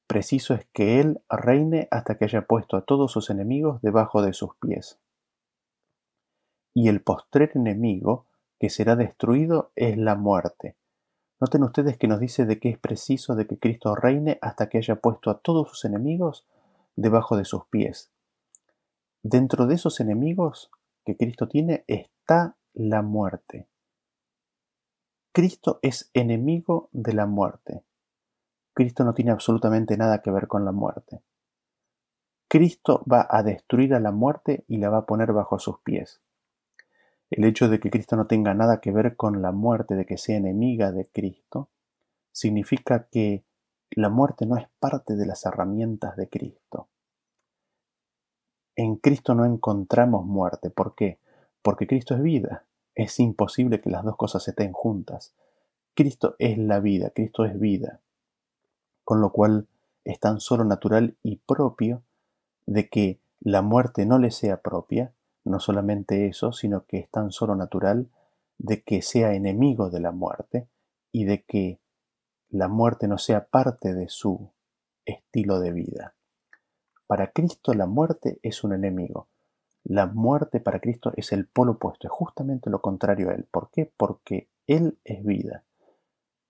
[0.08, 4.34] Preciso es que Él reine hasta que haya puesto a todos sus enemigos debajo de
[4.34, 5.00] sus pies.
[6.74, 8.26] Y el postrer enemigo
[8.60, 10.76] que será destruido es la muerte.
[11.40, 14.78] Noten ustedes que nos dice de que es preciso de que Cristo reine hasta que
[14.78, 16.46] haya puesto a todos sus enemigos
[16.96, 18.12] debajo de sus pies.
[19.22, 20.72] Dentro de esos enemigos
[21.04, 23.68] que Cristo tiene está la muerte.
[25.36, 27.84] Cristo es enemigo de la muerte.
[28.74, 31.24] Cristo no tiene absolutamente nada que ver con la muerte.
[32.48, 36.22] Cristo va a destruir a la muerte y la va a poner bajo sus pies.
[37.30, 40.18] El hecho de que Cristo no tenga nada que ver con la muerte, de que
[40.18, 41.70] sea enemiga de Cristo,
[42.32, 43.44] significa que
[43.92, 46.88] la muerte no es parte de las herramientas de Cristo.
[48.78, 50.70] En Cristo no encontramos muerte.
[50.70, 51.20] ¿Por qué?
[51.62, 52.66] Porque Cristo es vida.
[52.96, 55.34] Es imposible que las dos cosas estén juntas.
[55.94, 58.02] Cristo es la vida, Cristo es vida.
[59.04, 59.68] Con lo cual
[60.04, 62.04] es tan solo natural y propio
[62.66, 67.32] de que la muerte no le sea propia, no solamente eso, sino que es tan
[67.32, 68.10] solo natural
[68.58, 70.68] de que sea enemigo de la muerte
[71.12, 71.80] y de que
[72.50, 74.50] la muerte no sea parte de su
[75.06, 76.16] estilo de vida.
[77.08, 79.28] Para Cristo la muerte es un enemigo,
[79.86, 83.46] la muerte para Cristo es el polo opuesto, es justamente lo contrario a Él.
[83.50, 83.92] ¿Por qué?
[83.98, 85.64] Porque Él es vida.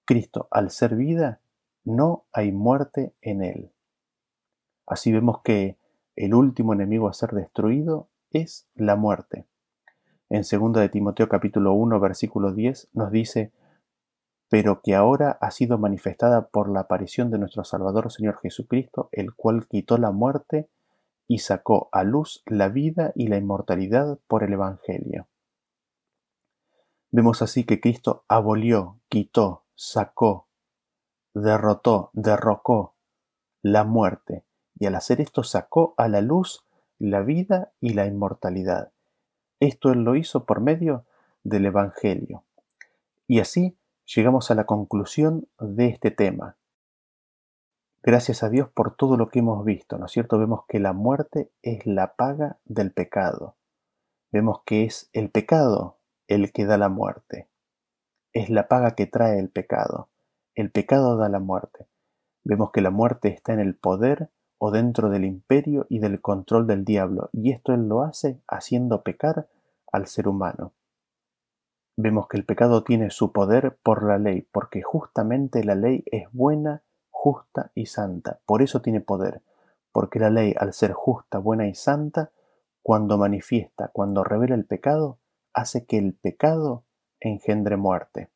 [0.05, 1.41] Cristo, al ser vida,
[1.83, 3.71] no hay muerte en Él.
[4.87, 5.77] Así vemos que
[6.15, 9.45] el último enemigo a ser destruido es la muerte.
[10.29, 13.51] En 2 de Timoteo capítulo 1 versículo 10 nos dice,
[14.49, 19.33] pero que ahora ha sido manifestada por la aparición de nuestro Salvador Señor Jesucristo, el
[19.35, 20.69] cual quitó la muerte
[21.27, 25.27] y sacó a luz la vida y la inmortalidad por el Evangelio.
[27.11, 30.47] Vemos así que Cristo abolió, quitó, sacó,
[31.33, 32.95] derrotó, derrocó
[33.61, 34.43] la muerte,
[34.77, 36.65] y al hacer esto sacó a la luz
[36.99, 38.91] la vida y la inmortalidad.
[39.59, 41.05] Esto Él lo hizo por medio
[41.43, 42.43] del Evangelio.
[43.27, 46.57] Y así llegamos a la conclusión de este tema.
[48.07, 50.37] Gracias a Dios por todo lo que hemos visto, ¿no es cierto?
[50.37, 53.57] Vemos que la muerte es la paga del pecado.
[54.31, 55.97] Vemos que es el pecado
[56.27, 57.49] el que da la muerte.
[58.31, 60.09] Es la paga que trae el pecado.
[60.53, 61.87] El pecado da la muerte.
[62.43, 64.29] Vemos que la muerte está en el poder
[64.59, 69.01] o dentro del imperio y del control del diablo, y esto él lo hace haciendo
[69.01, 69.49] pecar
[69.91, 70.73] al ser humano.
[71.97, 76.31] Vemos que el pecado tiene su poder por la ley, porque justamente la ley es
[76.31, 76.83] buena
[77.25, 78.39] justa y santa.
[78.45, 79.41] Por eso tiene poder,
[79.91, 82.29] porque la ley, al ser justa, buena y santa,
[82.83, 85.17] cuando manifiesta, cuando revela el pecado,
[85.51, 86.83] hace que el pecado
[87.19, 88.29] engendre muerte.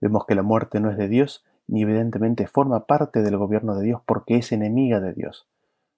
[0.00, 3.84] Vemos que la muerte no es de Dios, ni evidentemente forma parte del gobierno de
[3.86, 5.48] Dios porque es enemiga de Dios.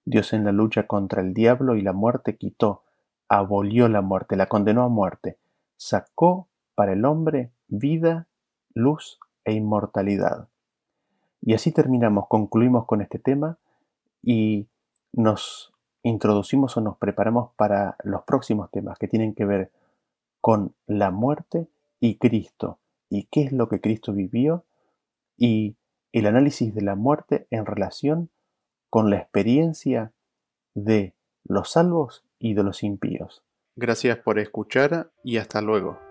[0.03, 2.81] Dios en la lucha contra el diablo y la muerte quitó,
[3.29, 5.37] abolió la muerte, la condenó a muerte,
[5.75, 8.27] sacó para el hombre vida,
[8.73, 10.47] luz e inmortalidad.
[11.41, 13.57] Y así terminamos, concluimos con este tema
[14.21, 14.67] y
[15.13, 15.73] nos
[16.03, 19.71] introducimos o nos preparamos para los próximos temas que tienen que ver
[20.39, 21.67] con la muerte
[21.99, 22.79] y Cristo
[23.09, 24.65] y qué es lo que Cristo vivió
[25.37, 25.75] y
[26.11, 28.29] el análisis de la muerte en relación
[28.89, 30.13] con la experiencia
[30.75, 33.43] de los salvos y de los impíos.
[33.75, 36.10] Gracias por escuchar y hasta luego.